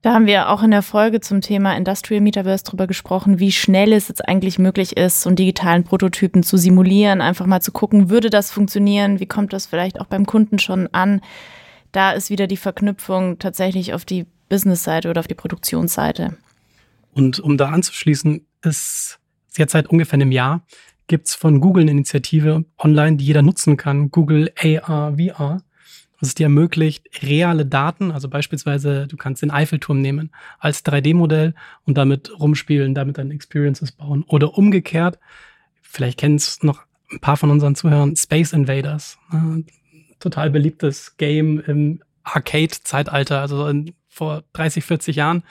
Da 0.05 0.13
haben 0.13 0.27
wir 0.27 0.49
auch 0.49 0.61
in 0.61 0.69
der 0.69 0.83
Folge 0.83 1.19
zum 1.19 1.41
Thema 1.41 1.75
Industrial 1.75 2.21
Metaverse 2.21 2.63
drüber 2.63 2.85
gesprochen, 2.85 3.39
wie 3.39 3.51
schnell 3.51 3.91
es 3.91 4.07
jetzt 4.07 4.29
eigentlich 4.29 4.59
möglich 4.59 4.97
ist, 4.97 5.21
so 5.21 5.29
einen 5.29 5.35
digitalen 5.35 5.83
Prototypen 5.83 6.43
zu 6.43 6.57
simulieren, 6.57 7.21
einfach 7.21 7.47
mal 7.47 7.59
zu 7.59 7.71
gucken, 7.71 8.11
würde 8.11 8.29
das 8.29 8.51
funktionieren, 8.51 9.19
wie 9.19 9.25
kommt 9.25 9.51
das 9.51 9.65
vielleicht 9.65 9.99
auch 9.99 10.05
beim 10.05 10.27
Kunden 10.27 10.59
schon 10.59 10.85
an. 10.93 11.21
Da 11.91 12.11
ist 12.11 12.29
wieder 12.29 12.45
die 12.45 12.55
Verknüpfung 12.55 13.39
tatsächlich 13.39 13.95
auf 13.95 14.05
die 14.05 14.27
Business-Seite 14.47 15.09
oder 15.09 15.21
auf 15.21 15.27
die 15.27 15.33
Produktionsseite. 15.33 16.37
Und 17.15 17.39
um 17.39 17.57
da 17.57 17.69
anzuschließen, 17.69 18.45
ist 18.61 19.17
jetzt 19.57 19.71
seit 19.71 19.87
ungefähr 19.87 20.17
einem 20.17 20.31
Jahr 20.31 20.63
gibt 21.07 21.29
es 21.29 21.33
von 21.33 21.59
Google 21.59 21.81
eine 21.81 21.91
Initiative 21.91 22.63
online, 22.77 23.17
die 23.17 23.25
jeder 23.25 23.41
nutzen 23.41 23.75
kann, 23.75 24.11
Google 24.11 24.51
AR, 24.55 25.15
VR, 25.17 25.63
was 26.25 26.29
es 26.29 26.35
dir 26.35 26.45
ermöglicht, 26.45 27.05
reale 27.21 27.67
Daten, 27.67 28.11
also 28.11 28.27
beispielsweise, 28.27 29.05
du 29.05 29.15
kannst 29.15 29.43
den 29.43 29.51
Eiffelturm 29.51 30.01
nehmen 30.01 30.31
als 30.57 30.83
3D-Modell 30.83 31.53
und 31.85 31.99
damit 31.99 32.31
rumspielen, 32.39 32.95
damit 32.95 33.19
deine 33.19 33.33
Experiences 33.33 33.91
bauen. 33.91 34.23
Oder 34.27 34.57
umgekehrt, 34.57 35.19
vielleicht 35.83 36.19
kennen 36.19 36.37
es 36.37 36.63
noch 36.63 36.81
ein 37.11 37.19
paar 37.19 37.37
von 37.37 37.51
unseren 37.51 37.75
Zuhörern, 37.75 38.15
Space 38.15 38.53
Invaders. 38.53 39.19
Ne? 39.31 39.65
Total 40.19 40.49
beliebtes 40.49 41.15
Game 41.17 41.59
im 41.59 42.01
Arcade-Zeitalter, 42.23 43.39
also 43.39 43.67
in 43.67 43.93
vor 44.09 44.43
30, 44.53 44.83
40 44.83 45.17
Jahren. 45.17 45.43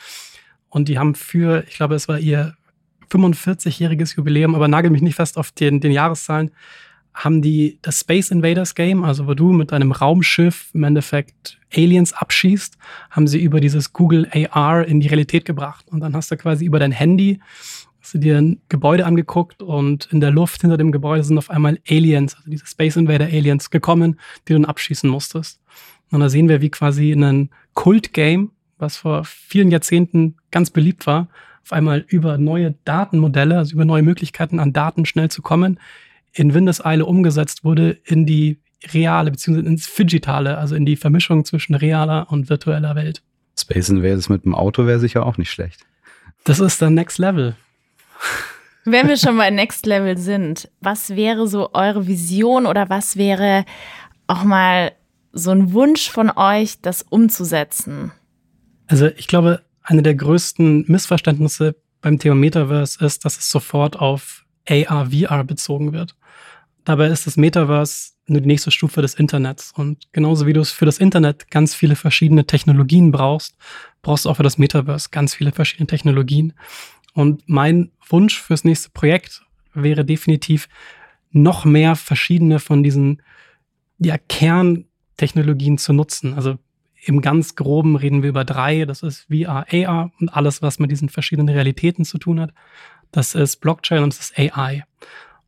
Und 0.71 0.89
die 0.89 0.99
haben 0.99 1.15
für, 1.15 1.63
ich 1.69 1.77
glaube, 1.77 1.95
es 1.95 2.09
war 2.09 2.19
ihr 2.19 2.57
45-jähriges 3.11 4.17
Jubiläum, 4.17 4.57
aber 4.57 4.67
nagel 4.67 4.91
mich 4.91 5.03
nicht 5.03 5.15
fest 5.15 5.39
auf 5.39 5.53
den, 5.53 5.79
den 5.79 5.93
Jahreszahlen, 5.93 6.51
haben 7.15 7.43
die 7.43 7.79
das 7.83 8.01
Space 8.01 8.31
Invaders 8.31 8.75
Game, 8.75 9.05
also 9.05 9.27
wo 9.27 9.35
du 9.35 9.53
mit 9.53 9.73
deinem 9.73 9.93
Raumschiff 9.93 10.71
im 10.75 10.83
Endeffekt 10.83 11.59
Aliens 11.73 12.13
abschießt, 12.13 12.77
haben 13.11 13.27
sie 13.27 13.41
über 13.41 13.61
dieses 13.61 13.93
Google 13.93 14.29
AR 14.33 14.85
in 14.85 15.01
die 15.01 15.09
Realität 15.09 15.45
gebracht. 15.45 15.87
Und 15.91 16.01
dann 16.01 16.15
hast 16.15 16.31
du 16.31 16.37
quasi 16.37 16.65
über 16.65 16.79
dein 16.79 16.93
Handy 16.93 17.41
hast 18.05 18.13
du 18.13 18.19
dir 18.19 18.37
ein 18.37 18.61
Gebäude 18.69 19.07
angeguckt 19.07 19.63
und 19.63 20.09
in 20.13 20.21
der 20.21 20.31
Luft 20.31 20.61
hinter 20.61 20.77
dem 20.77 20.93
Gebäude 20.93 21.25
sind 21.25 21.39
auf 21.39 21.49
einmal 21.49 21.79
Aliens, 21.89 22.37
also 22.37 22.51
diese 22.51 22.67
Space 22.67 22.97
Invader 22.97 23.25
Aliens 23.25 23.71
gekommen, 23.71 24.21
die 24.47 24.53
du 24.53 24.59
dann 24.59 24.67
abschießen 24.67 25.09
musstest. 25.09 25.63
Und 26.11 26.21
da 26.21 26.29
sehen 26.29 26.51
wir, 26.51 26.61
wie 26.61 26.69
quasi 26.69 27.13
in 27.13 27.25
einem 27.25 27.49
Kult-Game, 27.73 28.51
was 28.77 28.99
vor 28.99 29.25
vielen 29.25 29.71
Jahrzehnten 29.71 30.37
ganz 30.51 30.69
beliebt 30.69 31.07
war, 31.07 31.29
auf 31.63 31.73
einmal 31.73 32.05
über 32.07 32.37
neue 32.37 32.75
Datenmodelle, 32.85 33.57
also 33.57 33.73
über 33.73 33.87
neue 33.87 34.03
Möglichkeiten 34.03 34.61
an 34.61 34.75
Daten 34.75 35.07
schnell 35.07 35.31
zu 35.31 35.41
kommen, 35.41 35.81
in 36.35 36.53
Windeseile 36.55 37.07
umgesetzt 37.07 37.65
wurde 37.65 37.91
in 38.05 38.27
die 38.27 38.61
reale 38.93 39.31
beziehungsweise 39.31 39.69
ins 39.69 39.95
Digitale, 39.95 40.59
also 40.59 40.75
in 40.75 40.85
die 40.85 40.97
Vermischung 40.97 41.45
zwischen 41.45 41.75
realer 41.75 42.27
und 42.31 42.51
virtueller 42.51 42.95
Welt. 42.95 43.23
Space 43.59 43.89
Invaders 43.89 44.29
mit 44.29 44.45
dem 44.45 44.55
Auto 44.55 44.87
wäre 44.87 44.99
sicher 44.99 45.25
auch 45.25 45.39
nicht 45.39 45.51
schlecht. 45.51 45.87
Das 46.45 46.61
ist 46.61 46.83
dann 46.83 46.95
Next 46.95 47.19
Level. 47.19 47.57
Wenn 48.85 49.09
wir 49.09 49.17
schon 49.17 49.37
bei 49.39 49.51
Next 49.51 49.87
Level 49.87 50.19
sind, 50.19 50.69
was 50.81 51.11
wäre 51.11 51.47
so 51.47 51.73
eure 51.73 52.07
Vision 52.07 52.67
oder 52.67 52.91
was 52.91 53.17
wäre 53.17 53.65
auch 54.27 54.45
mal 54.45 54.93
so 55.33 55.53
ein 55.53 55.73
Wunsch 55.73 56.11
von 56.11 56.31
euch, 56.31 56.81
das 56.83 57.03
umzusetzen? 57.03 58.13
Also 58.87 59.07
ich 59.07 59.27
glaube, 59.27 59.63
eine 59.83 60.03
der 60.03 60.15
größten 60.15 60.85
Missverständnisse 60.87 61.77
beim 62.03 62.19
Thema 62.19 62.35
Metaverse 62.35 63.03
ist, 63.05 63.25
dass 63.25 63.39
es 63.39 63.49
sofort 63.49 63.99
auf 63.99 64.45
AR, 64.69 65.11
VR 65.11 65.45
bezogen 65.45 65.93
wird. 65.93 66.15
Dabei 66.85 67.07
ist 67.07 67.27
das 67.27 67.37
Metaverse 67.37 68.13
nur 68.27 68.41
die 68.41 68.47
nächste 68.47 68.71
Stufe 68.71 69.03
des 69.03 69.15
Internets. 69.15 69.73
Und 69.77 70.13
genauso 70.13 70.47
wie 70.47 70.53
du 70.53 70.61
es 70.61 70.71
für 70.71 70.87
das 70.87 70.99
Internet 70.99 71.51
ganz 71.51 71.75
viele 71.75 71.97
verschiedene 71.97 72.47
Technologien 72.47 73.11
brauchst, 73.11 73.57
brauchst 74.03 74.25
du 74.25 74.31
auch 74.31 74.37
für 74.37 74.43
das 74.43 74.59
Metaverse 74.59 75.09
ganz 75.11 75.35
viele 75.35 75.53
verschiedene 75.53 75.87
Technologien. 75.87 76.55
Und 77.15 77.43
mein 77.47 77.91
Wunsch 78.09 78.41
fürs 78.41 78.65
nächste 78.65 78.91
Projekt 78.91 79.43
wäre 79.73 80.05
definitiv 80.05 80.69
noch 81.31 81.65
mehr 81.65 81.97
verschiedene 81.97 82.61
von 82.61 82.83
diesen 82.83 83.23
ja, 83.99 84.17
Kerntechnologien 84.19 85.79
zu 85.79 85.93
nutzen. 85.93 86.35
Also 86.35 86.59
im 87.05 87.21
ganz 87.21 87.55
groben 87.55 87.97
reden 87.97 88.23
wir 88.23 88.31
über 88.31 88.45
drei. 88.45 88.85
Das 88.85 89.03
ist 89.03 89.27
VR, 89.31 89.67
AR 89.71 90.11
und 90.21 90.29
alles, 90.31 90.63
was 90.63 90.79
mit 90.79 90.91
diesen 90.91 91.09
verschiedenen 91.09 91.49
Realitäten 91.49 92.05
zu 92.05 92.19
tun 92.19 92.41
hat. 92.41 92.53
Das 93.11 93.35
ist 93.35 93.57
Blockchain 93.57 94.03
und 94.03 94.13
das 94.13 94.31
ist 94.31 94.39
AI. 94.39 94.85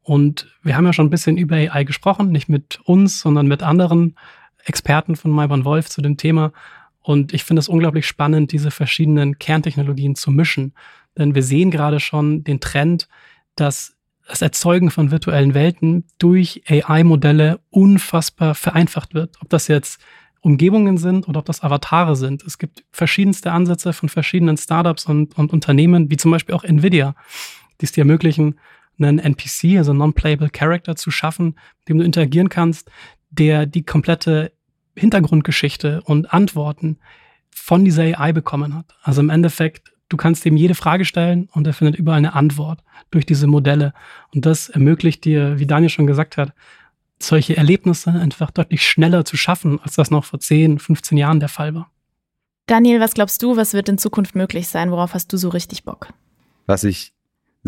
Und 0.07 0.47
wir 0.62 0.77
haben 0.77 0.87
ja 0.87 0.92
schon 0.92 1.09
ein 1.09 1.11
bisschen 1.11 1.37
über 1.37 1.57
AI 1.57 1.83
gesprochen, 1.83 2.31
nicht 2.31 2.49
mit 2.49 2.79
uns, 2.85 3.19
sondern 3.19 3.49
mit 3.49 3.64
anderen 3.64 4.14
Experten 4.64 5.16
von 5.16 5.33
Maiban 5.33 5.64
Wolf 5.64 5.88
zu 5.88 6.01
dem 6.01 6.16
Thema. 6.16 6.53
Und 7.03 7.35
ich 7.35 7.42
finde 7.42 7.59
es 7.59 7.69
unglaublich 7.69 8.07
spannend, 8.07 8.53
diese 8.53 8.71
verschiedenen 8.71 9.40
Kerntechnologien 9.40 10.14
zu 10.14 10.31
mischen. 10.31 10.75
Denn 11.19 11.35
wir 11.35 11.42
sehen 11.42 11.73
gerade 11.73 11.99
schon 11.99 12.45
den 12.45 12.61
Trend, 12.61 13.09
dass 13.57 13.97
das 14.29 14.42
Erzeugen 14.42 14.92
von 14.92 15.11
virtuellen 15.11 15.55
Welten 15.55 16.05
durch 16.19 16.62
AI-Modelle 16.69 17.59
unfassbar 17.71 18.55
vereinfacht 18.55 19.12
wird. 19.12 19.35
Ob 19.40 19.49
das 19.49 19.66
jetzt 19.66 20.01
Umgebungen 20.40 20.99
sind 20.99 21.27
oder 21.27 21.40
ob 21.40 21.47
das 21.47 21.64
Avatare 21.64 22.14
sind. 22.14 22.45
Es 22.45 22.59
gibt 22.59 22.85
verschiedenste 22.92 23.51
Ansätze 23.51 23.92
von 23.92 24.09
verschiedenen 24.09 24.57
Startups 24.57 25.07
und, 25.07 25.37
und 25.37 25.53
Unternehmen, 25.53 26.12
wie 26.12 26.16
zum 26.16 26.31
Beispiel 26.31 26.55
auch 26.55 26.62
Nvidia, 26.62 27.16
die 27.81 27.87
es 27.87 27.90
dir 27.90 28.03
ermöglichen, 28.03 28.55
einen 28.98 29.18
NPC, 29.18 29.78
also 29.78 29.92
Non-Playable 29.92 30.50
Character, 30.50 30.96
zu 30.96 31.11
schaffen, 31.11 31.59
mit 31.80 31.88
dem 31.88 31.98
du 31.98 32.04
interagieren 32.04 32.48
kannst, 32.48 32.90
der 33.30 33.66
die 33.66 33.85
komplette 33.85 34.52
Hintergrundgeschichte 34.96 36.02
und 36.02 36.32
Antworten 36.32 36.98
von 37.50 37.85
dieser 37.85 38.02
AI 38.02 38.32
bekommen 38.32 38.74
hat. 38.74 38.94
Also 39.02 39.20
im 39.20 39.30
Endeffekt, 39.30 39.92
du 40.09 40.16
kannst 40.16 40.46
ihm 40.46 40.56
jede 40.56 40.74
Frage 40.74 41.04
stellen 41.04 41.48
und 41.52 41.66
er 41.66 41.72
findet 41.72 41.96
überall 41.96 42.18
eine 42.18 42.35
Antwort 42.35 42.82
durch 43.11 43.26
diese 43.26 43.46
Modelle. 43.46 43.92
Und 44.35 44.46
das 44.46 44.68
ermöglicht 44.68 45.24
dir, 45.24 45.59
wie 45.59 45.66
Daniel 45.66 45.90
schon 45.90 46.06
gesagt 46.06 46.37
hat, 46.37 46.52
solche 47.18 47.56
Erlebnisse 47.56 48.11
einfach 48.11 48.50
deutlich 48.50 48.87
schneller 48.87 49.24
zu 49.24 49.37
schaffen, 49.37 49.80
als 49.82 49.94
das 49.94 50.11
noch 50.11 50.24
vor 50.24 50.38
10, 50.38 50.78
15 50.78 51.16
Jahren 51.16 51.40
der 51.40 51.48
Fall 51.48 51.74
war. 51.74 51.90
Daniel, 52.66 53.00
was 53.00 53.14
glaubst 53.14 53.42
du, 53.42 53.56
was 53.56 53.74
wird 53.74 53.88
in 53.88 53.96
Zukunft 53.96 54.35
möglich 54.35 54.68
sein? 54.68 54.90
Worauf 54.90 55.14
hast 55.14 55.32
du 55.32 55.37
so 55.37 55.48
richtig 55.48 55.85
Bock? 55.85 56.09
Was 56.66 56.85
ich 56.85 57.15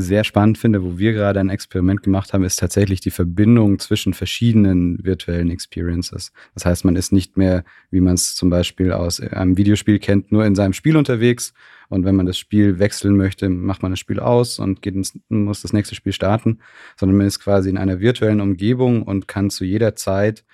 sehr 0.01 0.23
spannend 0.23 0.59
finde, 0.59 0.85
wo 0.85 0.97
wir 0.97 1.13
gerade 1.13 1.41
ein 1.41 1.51
Experiment 1.51 2.03
gemacht 2.03 2.33
haben, 2.33 2.45
ist 2.45 2.59
tatsächlich 2.59 3.01
die 3.01 3.11
Verbindung 3.11 3.81
zwischen 3.81 4.15
verschiedenen 4.15 5.05
virtuellen 5.05 5.51
Experiences. 5.51 6.33
Das 6.55 6.65
heißt, 6.65 6.85
man 6.85 6.95
ist 6.95 7.11
nicht 7.11 7.37
mehr, 7.37 7.65
wie 7.91 8.01
man 8.01 8.15
es 8.15 8.37
zum 8.37 8.49
Beispiel 8.49 8.93
aus 8.93 9.21
einem 9.21 9.57
Videospiel 9.57 9.99
kennt, 9.99 10.31
nur 10.31 10.47
in 10.47 10.55
seinem 10.55 10.73
Spiel 10.73 10.97
unterwegs. 10.97 11.53
Und 11.89 12.05
wenn 12.05 12.15
man 12.15 12.27
das 12.27 12.39
Spiel 12.39 12.79
wechseln 12.79 13.17
möchte, 13.17 13.49
macht 13.49 13.83
man 13.83 13.91
das 13.91 13.99
Spiel 13.99 14.21
aus 14.21 14.59
und 14.59 14.83
geht 14.83 14.95
ins, 14.95 15.19
muss 15.29 15.63
das 15.63 15.73
nächste 15.73 15.97
Spiel 15.97 16.13
starten, 16.13 16.61
sondern 16.97 17.19
man 17.19 17.27
ist 17.27 17.41
quasi 17.41 17.69
in 17.69 17.79
einer 17.79 17.99
virtuellen 17.99 18.41
Umgebung 18.41 19.03
und 19.03 19.27
kann 19.27 19.51
zu 19.51 19.65
jeder 19.65 19.97
Zeit 19.97 20.45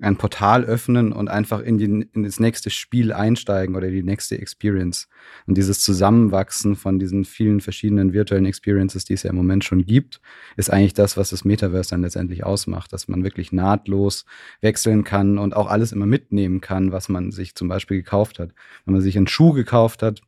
ein 0.00 0.16
Portal 0.16 0.64
öffnen 0.64 1.12
und 1.12 1.28
einfach 1.28 1.60
in, 1.60 1.78
die, 1.78 2.08
in 2.12 2.22
das 2.22 2.38
nächste 2.38 2.70
Spiel 2.70 3.12
einsteigen 3.12 3.76
oder 3.76 3.90
die 3.90 4.02
nächste 4.02 4.38
Experience. 4.38 5.08
Und 5.46 5.56
dieses 5.56 5.80
Zusammenwachsen 5.80 6.76
von 6.76 6.98
diesen 6.98 7.24
vielen 7.24 7.60
verschiedenen 7.60 8.12
virtuellen 8.12 8.44
Experiences, 8.44 9.04
die 9.04 9.14
es 9.14 9.22
ja 9.22 9.30
im 9.30 9.36
Moment 9.36 9.64
schon 9.64 9.86
gibt, 9.86 10.20
ist 10.56 10.70
eigentlich 10.70 10.94
das, 10.94 11.16
was 11.16 11.30
das 11.30 11.44
Metaverse 11.44 11.90
dann 11.90 12.02
letztendlich 12.02 12.44
ausmacht, 12.44 12.92
dass 12.92 13.08
man 13.08 13.24
wirklich 13.24 13.52
nahtlos 13.52 14.26
wechseln 14.60 15.04
kann 15.04 15.38
und 15.38 15.56
auch 15.56 15.68
alles 15.68 15.92
immer 15.92 16.06
mitnehmen 16.06 16.60
kann, 16.60 16.92
was 16.92 17.08
man 17.08 17.30
sich 17.30 17.54
zum 17.54 17.68
Beispiel 17.68 17.98
gekauft 17.98 18.38
hat. 18.38 18.50
Wenn 18.84 18.94
man 18.94 19.02
sich 19.02 19.16
einen 19.16 19.28
Schuh 19.28 19.52
gekauft 19.52 20.02
hat, 20.02 20.20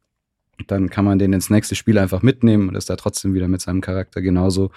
dann 0.67 0.89
kann 0.91 1.05
man 1.05 1.19
den 1.19 1.33
ins 1.33 1.51
nächste 1.51 1.75
Spiel 1.75 1.99
einfach 1.99 2.23
mitnehmen 2.23 2.69
und 2.69 2.75
ist 2.75 2.91
da 2.91 2.97
trotzdem 2.97 3.35
wieder 3.35 3.49
mit 3.49 3.61
seinem 3.61 3.81
Charakter 3.81 4.23
genauso 4.23 4.71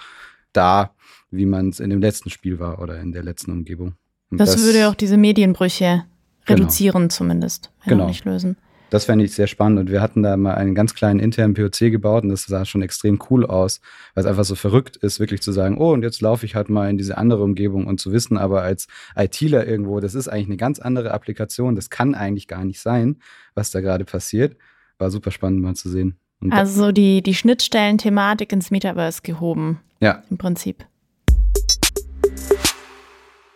da, 0.52 0.94
wie 1.30 1.46
man 1.46 1.70
es 1.70 1.80
in 1.80 1.90
dem 1.90 2.00
letzten 2.00 2.30
Spiel 2.30 2.58
war 2.58 2.80
oder 2.80 3.00
in 3.00 3.12
der 3.12 3.22
letzten 3.22 3.52
Umgebung. 3.52 3.96
Das, 4.38 4.52
das, 4.52 4.62
würde 4.62 4.88
auch 4.88 4.94
diese 4.94 5.16
Medienbrüche 5.16 6.04
genau. 6.46 6.58
reduzieren 6.60 7.02
genau. 7.02 7.08
zumindest, 7.14 7.70
wenn 7.84 7.98
genau. 7.98 8.08
nicht 8.08 8.24
lösen. 8.24 8.56
Das 8.92 9.06
fände 9.06 9.24
ich 9.24 9.34
sehr 9.34 9.46
spannend. 9.46 9.78
Und 9.80 9.90
wir 9.90 10.02
hatten 10.02 10.22
da 10.22 10.36
mal 10.36 10.54
einen 10.54 10.74
ganz 10.74 10.94
kleinen 10.94 11.18
internen 11.18 11.54
POC 11.54 11.90
gebaut 11.90 12.24
und 12.24 12.28
das 12.28 12.44
sah 12.44 12.66
schon 12.66 12.82
extrem 12.82 13.18
cool 13.30 13.46
aus, 13.46 13.80
weil 14.12 14.22
es 14.22 14.28
einfach 14.28 14.44
so 14.44 14.54
verrückt 14.54 14.98
ist, 14.98 15.18
wirklich 15.18 15.40
zu 15.40 15.50
sagen, 15.50 15.78
oh, 15.78 15.94
und 15.94 16.02
jetzt 16.02 16.20
laufe 16.20 16.44
ich 16.44 16.54
halt 16.54 16.68
mal 16.68 16.90
in 16.90 16.98
diese 16.98 17.16
andere 17.16 17.42
Umgebung 17.42 17.86
und 17.86 18.00
zu 18.00 18.12
wissen, 18.12 18.36
aber 18.36 18.60
als 18.60 18.88
ITler 19.16 19.66
irgendwo, 19.66 20.00
das 20.00 20.14
ist 20.14 20.28
eigentlich 20.28 20.48
eine 20.48 20.58
ganz 20.58 20.78
andere 20.78 21.12
Applikation. 21.12 21.74
Das 21.74 21.88
kann 21.88 22.14
eigentlich 22.14 22.48
gar 22.48 22.66
nicht 22.66 22.80
sein, 22.80 23.16
was 23.54 23.70
da 23.70 23.80
gerade 23.80 24.04
passiert. 24.04 24.56
War 24.98 25.10
super 25.10 25.30
spannend 25.30 25.62
mal 25.62 25.74
zu 25.74 25.88
sehen. 25.88 26.18
Und 26.42 26.52
also 26.52 26.92
die, 26.92 27.22
die 27.22 27.34
Schnittstellen-Thematik 27.34 28.52
ins 28.52 28.70
Metaverse 28.70 29.22
gehoben. 29.22 29.80
Ja. 30.00 30.22
Im 30.28 30.36
Prinzip. 30.36 30.84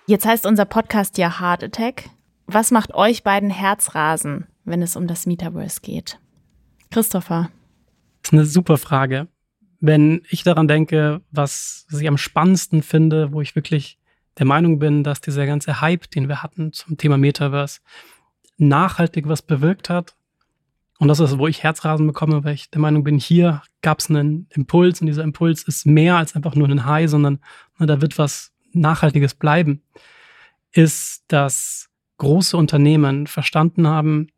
Jetzt 0.09 0.25
heißt 0.25 0.47
unser 0.47 0.67
Podcast 0.67 1.19
ja 1.19 1.41
Heart 1.41 1.65
Attack. 1.65 2.11
Was 2.47 2.71
macht 2.71 2.95
euch 2.95 3.25
beiden 3.25 3.51
Herzrasen, 3.51 4.47
wenn 4.65 4.81
es 4.81 4.95
um 4.95 5.09
das 5.09 5.27
Metaverse 5.27 5.81
geht? 5.81 6.21
Christopher. 6.93 7.51
Das 8.23 8.31
ist 8.31 8.33
eine 8.33 8.47
super 8.47 8.79
Frage. 8.79 9.27
Wenn 9.81 10.23
ich 10.31 10.45
daran 10.45 10.69
denke, 10.69 11.23
was 11.33 11.89
ich 11.91 12.07
am 12.07 12.19
spannendsten 12.19 12.85
finde, 12.85 13.33
wo 13.33 13.41
ich 13.41 13.57
wirklich 13.57 13.99
der 14.39 14.47
Meinung 14.47 14.79
bin, 14.79 15.03
dass 15.03 15.21
dieser 15.21 15.45
ganze 15.45 15.81
Hype, 15.81 16.09
den 16.13 16.29
wir 16.29 16.41
hatten 16.41 16.73
zum 16.73 16.97
Thema 16.97 17.19
Metaverse, 17.19 17.81
nachhaltig 18.59 19.27
was 19.27 19.43
bewirkt 19.43 19.91
hat. 19.91 20.15
Und 21.01 21.09
das 21.09 21.19
ist, 21.19 21.37
wo 21.37 21.49
ich 21.49 21.65
Herzrasen 21.65 22.07
bekomme, 22.07 22.45
weil 22.45 22.55
ich 22.55 22.71
der 22.71 22.81
Meinung 22.81 23.03
bin, 23.03 23.19
hier 23.19 23.61
gab 23.83 23.99
es 23.99 24.09
einen 24.09 24.47
Impuls 24.51 25.01
und 25.01 25.09
dieser 25.09 25.25
Impuls 25.25 25.65
ist 25.65 25.85
mehr 25.85 26.17
als 26.17 26.37
einfach 26.37 26.55
nur 26.55 26.69
ein 26.69 26.87
High, 26.87 27.11
sondern 27.11 27.41
na, 27.79 27.87
da 27.87 28.01
wird 28.01 28.17
was 28.19 28.53
Nachhaltiges 28.73 29.35
bleiben, 29.35 29.83
ist, 30.73 31.25
dass 31.29 31.89
große 32.19 32.57
Unternehmen 32.57 33.27
verstanden 33.27 33.87
haben, 33.87 34.29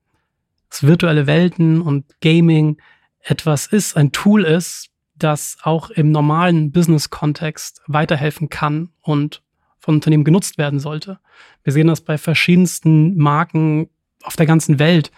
dass 0.71 0.83
virtuelle 0.83 1.27
Welten 1.27 1.81
und 1.81 2.05
Gaming 2.21 2.79
etwas 3.21 3.67
ist, 3.67 3.97
ein 3.97 4.13
Tool 4.13 4.45
ist, 4.45 4.91
das 5.17 5.59
auch 5.63 5.91
im 5.91 6.13
normalen 6.13 6.71
Business-Kontext 6.71 7.83
weiterhelfen 7.87 8.49
kann 8.49 8.91
und 9.01 9.43
von 9.79 9.97
Unternehmen 9.97 10.25
genutzt 10.25 10.59
werden 10.59 10.81
sollte. 10.81 11.19
Wir 11.65 11.73
sehen 11.73 11.89
das 11.89 12.01
bei 12.01 12.19
verschiedensten 12.19 13.17
Marken 13.17 13.89
auf 14.23 14.37
der 14.37 14.47
ganzen 14.47 14.79
Welt, 14.79 15.11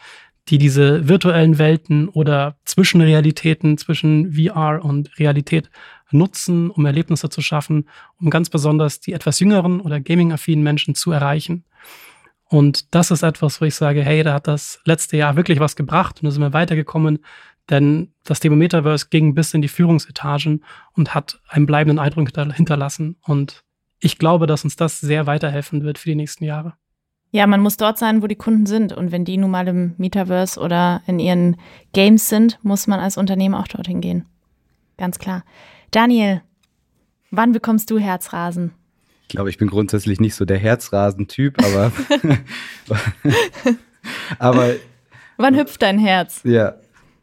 die 0.49 0.59
diese 0.59 1.09
virtuellen 1.09 1.59
Welten 1.59 2.09
oder 2.09 2.57
Zwischenrealitäten 2.65 3.79
zwischen 3.79 4.33
VR 4.33 4.85
und 4.85 5.19
Realität 5.19 5.71
nutzen, 6.13 6.71
um 6.71 6.87
Erlebnisse 6.87 7.29
zu 7.29 7.41
schaffen, 7.41 7.89
um 8.21 8.31
ganz 8.31 8.51
besonders 8.51 9.01
die 9.01 9.13
etwas 9.13 9.41
jüngeren 9.41 9.81
oder 9.81 10.01
gaming-affinen 10.01 10.63
Menschen 10.63 10.95
zu 10.95 11.13
erreichen. 11.13 11.65
Und 12.45 12.95
das 12.95 13.11
ist 13.11 13.23
etwas, 13.23 13.61
wo 13.61 13.65
ich 13.65 13.77
sage, 13.77 14.03
hey, 14.03 14.23
da 14.25 14.35
hat 14.35 14.49
das 14.49 14.81
letzte 14.85 15.17
Jahr 15.17 15.37
wirklich 15.37 15.61
was 15.61 15.77
gebracht 15.77 16.21
und 16.21 16.27
da 16.27 16.31
sind 16.33 16.43
wir 16.43 16.53
weitergekommen, 16.53 17.21
denn 17.71 18.13
das 18.25 18.41
Thema 18.41 18.57
Metaverse 18.57 19.07
ging 19.09 19.35
bis 19.35 19.55
in 19.55 19.63
die 19.63 19.69
Führungsetagen 19.69 20.65
und 20.95 21.15
hat 21.15 21.41
einen 21.49 21.67
bleibenden 21.67 22.01
Eindruck 22.01 22.31
hinterlassen. 22.55 23.17
Und 23.23 23.63
ich 24.01 24.19
glaube, 24.19 24.49
dass 24.49 24.65
uns 24.65 24.75
das 24.75 25.01
sehr 25.01 25.27
weiterhelfen 25.27 25.85
wird 25.85 25.99
für 25.99 26.09
die 26.09 26.17
nächsten 26.17 26.45
Jahre. 26.45 26.75
Ja, 27.31 27.47
man 27.47 27.61
muss 27.61 27.77
dort 27.77 27.97
sein, 27.97 28.23
wo 28.23 28.27
die 28.27 28.35
Kunden 28.35 28.67
sind. 28.67 28.93
Und 28.93 29.13
wenn 29.13 29.25
die 29.25 29.37
nun 29.37 29.53
mal 29.53 29.69
im 29.69 29.95
Metaverse 29.99 30.59
oder 30.59 31.03
in 31.07 31.21
ihren 31.21 31.57
Games 31.93 32.29
sind, 32.29 32.59
muss 32.63 32.89
man 32.89 32.99
als 32.99 33.17
Unternehmen 33.17 33.55
auch 33.55 33.69
dorthin 33.69 34.01
gehen. 34.01 34.27
Ganz 34.97 35.19
klar. 35.19 35.45
Daniel, 35.91 36.43
wann 37.31 37.53
bekommst 37.53 37.91
du 37.91 37.99
Herzrasen? 37.99 38.73
Ich 39.23 39.29
glaube, 39.29 39.51
ich 39.51 39.59
bin 39.59 39.69
grundsätzlich 39.69 40.21
nicht 40.21 40.35
so 40.35 40.45
der 40.45 40.59
Herzrasen-Typ, 40.59 41.57
aber. 41.65 41.93
aber. 44.39 44.75
Wann 45.37 45.57
hüpft 45.57 45.83
dein 45.83 45.99
Herz? 45.99 46.41
Ja. 46.45 46.75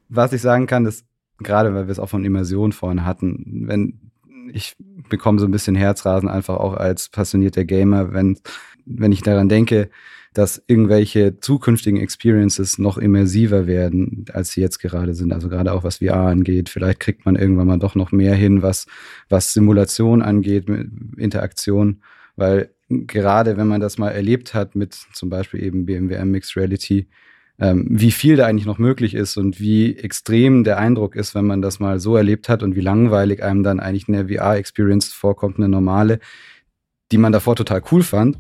Was 0.10 0.34
ich 0.34 0.42
sagen 0.42 0.68
kann, 0.68 0.86
ist, 0.86 1.06
gerade 1.40 1.74
weil 1.74 1.88
wir 1.88 1.92
es 1.92 2.00
auch 2.00 2.10
von 2.10 2.24
Immersion 2.24 2.72
vorhin 2.72 3.06
hatten, 3.06 3.68
wenn 3.68 4.12
ich 4.54 4.76
bekomme 5.10 5.40
so 5.40 5.46
ein 5.46 5.52
bisschen 5.52 5.76
Herzrasen 5.76 6.30
einfach 6.30 6.58
auch 6.58 6.74
als 6.74 7.10
passionierter 7.10 7.66
Gamer, 7.66 8.14
wenn, 8.14 8.40
wenn 8.86 9.12
ich 9.12 9.22
daran 9.22 9.50
denke, 9.50 9.90
dass 10.38 10.62
irgendwelche 10.68 11.40
zukünftigen 11.40 12.00
Experiences 12.00 12.78
noch 12.78 13.00
immersiver 13.00 13.66
werden, 13.66 14.26
als 14.32 14.52
sie 14.52 14.62
jetzt 14.62 14.78
gerade 14.78 15.16
sind. 15.16 15.34
Also 15.34 15.50
gerade 15.50 15.74
auch 15.74 15.84
was 15.84 15.98
VR 15.98 16.28
angeht. 16.28 16.70
Vielleicht 16.70 17.00
kriegt 17.00 17.26
man 17.26 17.36
irgendwann 17.36 17.66
mal 17.66 17.80
doch 17.80 17.96
noch 17.96 18.12
mehr 18.12 18.36
hin, 18.36 18.62
was, 18.62 18.86
was 19.30 19.54
Simulation 19.54 20.22
angeht, 20.22 20.68
Interaktion. 21.18 22.04
Weil 22.36 22.70
gerade 22.88 23.58
wenn 23.58 23.66
man 23.66 23.82
das 23.82 23.98
mal 23.98 24.12
erlebt 24.12 24.54
hat 24.54 24.76
mit 24.76 24.94
zum 24.94 25.32
Beispiel 25.32 25.64
eben 25.64 25.88
BMW 25.88 26.24
Mixed 26.24 26.56
Reality, 26.56 27.08
ähm, 27.58 27.88
wie 27.90 28.12
viel 28.12 28.36
da 28.36 28.46
eigentlich 28.46 28.68
noch 28.68 28.78
möglich 28.78 29.16
ist 29.16 29.38
und 29.38 29.60
wie 29.60 29.98
extrem 29.98 30.64
der 30.64 30.78
Eindruck 30.78 31.16
ist, 31.16 31.34
wenn 31.34 31.48
man 31.48 31.64
das 31.64 31.80
mal 31.80 32.00
so 32.00 32.16
erlebt 32.16 32.48
hat 32.48 32.62
und 32.62 32.76
wie 32.76 32.82
langweilig 32.82 33.42
einem 33.42 33.64
dann 33.64 33.80
eigentlich 33.80 34.08
eine 34.08 34.28
VR-Experience 34.28 35.14
vorkommt, 35.14 35.58
eine 35.58 35.68
normale, 35.68 36.20
die 37.12 37.18
man 37.18 37.32
davor 37.32 37.56
total 37.56 37.82
cool 37.92 38.04
fand. 38.04 38.38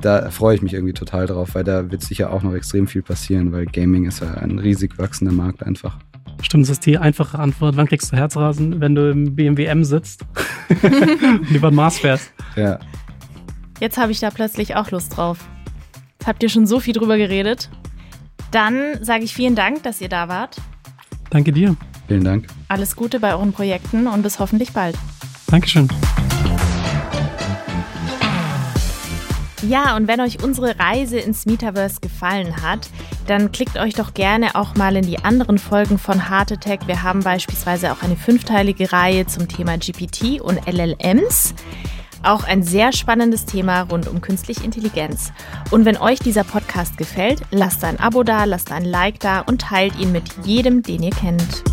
Da 0.00 0.30
freue 0.30 0.54
ich 0.56 0.62
mich 0.62 0.74
irgendwie 0.74 0.92
total 0.92 1.26
drauf, 1.26 1.54
weil 1.54 1.64
da 1.64 1.90
wird 1.90 2.02
sicher 2.02 2.32
auch 2.32 2.42
noch 2.42 2.54
extrem 2.54 2.86
viel 2.86 3.02
passieren, 3.02 3.52
weil 3.52 3.66
Gaming 3.66 4.06
ist 4.06 4.20
ja 4.20 4.34
ein 4.34 4.58
riesig 4.58 4.98
wachsender 4.98 5.32
Markt 5.32 5.62
einfach. 5.62 5.98
Stimmt, 6.42 6.64
das 6.64 6.70
ist 6.70 6.84
die 6.84 6.98
einfache 6.98 7.38
Antwort. 7.38 7.76
Wann 7.76 7.86
kriegst 7.86 8.12
du 8.12 8.16
Herzrasen, 8.16 8.80
wenn 8.80 8.94
du 8.94 9.10
im 9.10 9.34
BMW 9.34 9.64
M 9.64 9.82
sitzt 9.84 10.26
und 10.82 11.50
über 11.50 11.70
den 11.70 11.74
Mars 11.74 11.98
fährst? 11.98 12.32
Ja. 12.56 12.78
Jetzt 13.80 13.96
habe 13.96 14.12
ich 14.12 14.20
da 14.20 14.30
plötzlich 14.30 14.76
auch 14.76 14.90
Lust 14.90 15.16
drauf. 15.16 15.38
Jetzt 16.18 16.26
habt 16.26 16.42
ihr 16.42 16.48
schon 16.48 16.66
so 16.66 16.80
viel 16.80 16.92
drüber 16.92 17.16
geredet. 17.16 17.70
Dann 18.50 19.02
sage 19.02 19.24
ich 19.24 19.34
vielen 19.34 19.54
Dank, 19.54 19.82
dass 19.82 20.00
ihr 20.00 20.08
da 20.08 20.28
wart. 20.28 20.56
Danke 21.30 21.52
dir. 21.52 21.76
Vielen 22.08 22.24
Dank. 22.24 22.46
Alles 22.68 22.94
Gute 22.94 23.20
bei 23.20 23.32
euren 23.32 23.52
Projekten 23.52 24.06
und 24.06 24.22
bis 24.22 24.38
hoffentlich 24.38 24.72
bald. 24.72 24.96
Dankeschön. 25.48 25.88
Ja, 29.68 29.96
und 29.96 30.08
wenn 30.08 30.20
euch 30.20 30.42
unsere 30.42 30.78
Reise 30.78 31.18
ins 31.18 31.46
Metaverse 31.46 32.00
gefallen 32.00 32.62
hat, 32.62 32.90
dann 33.26 33.50
klickt 33.50 33.78
euch 33.78 33.94
doch 33.94 34.12
gerne 34.12 34.54
auch 34.56 34.74
mal 34.74 34.94
in 34.96 35.06
die 35.06 35.20
anderen 35.20 35.58
Folgen 35.58 35.98
von 35.98 36.28
Heart 36.28 36.52
Attack. 36.52 36.86
Wir 36.86 37.02
haben 37.02 37.20
beispielsweise 37.20 37.92
auch 37.92 38.02
eine 38.02 38.16
fünfteilige 38.16 38.92
Reihe 38.92 39.26
zum 39.26 39.48
Thema 39.48 39.78
GPT 39.78 40.40
und 40.40 40.60
LLMs. 40.66 41.54
Auch 42.22 42.44
ein 42.44 42.62
sehr 42.62 42.92
spannendes 42.92 43.46
Thema 43.46 43.82
rund 43.82 44.06
um 44.06 44.20
künstliche 44.20 44.64
Intelligenz. 44.64 45.32
Und 45.70 45.86
wenn 45.86 45.96
euch 45.96 46.18
dieser 46.18 46.44
Podcast 46.44 46.98
gefällt, 46.98 47.40
lasst 47.50 47.84
ein 47.84 47.98
Abo 47.98 48.22
da, 48.22 48.44
lasst 48.44 48.70
ein 48.70 48.84
Like 48.84 49.20
da 49.20 49.40
und 49.40 49.62
teilt 49.62 49.98
ihn 49.98 50.12
mit 50.12 50.24
jedem, 50.44 50.82
den 50.82 51.02
ihr 51.02 51.10
kennt. 51.10 51.64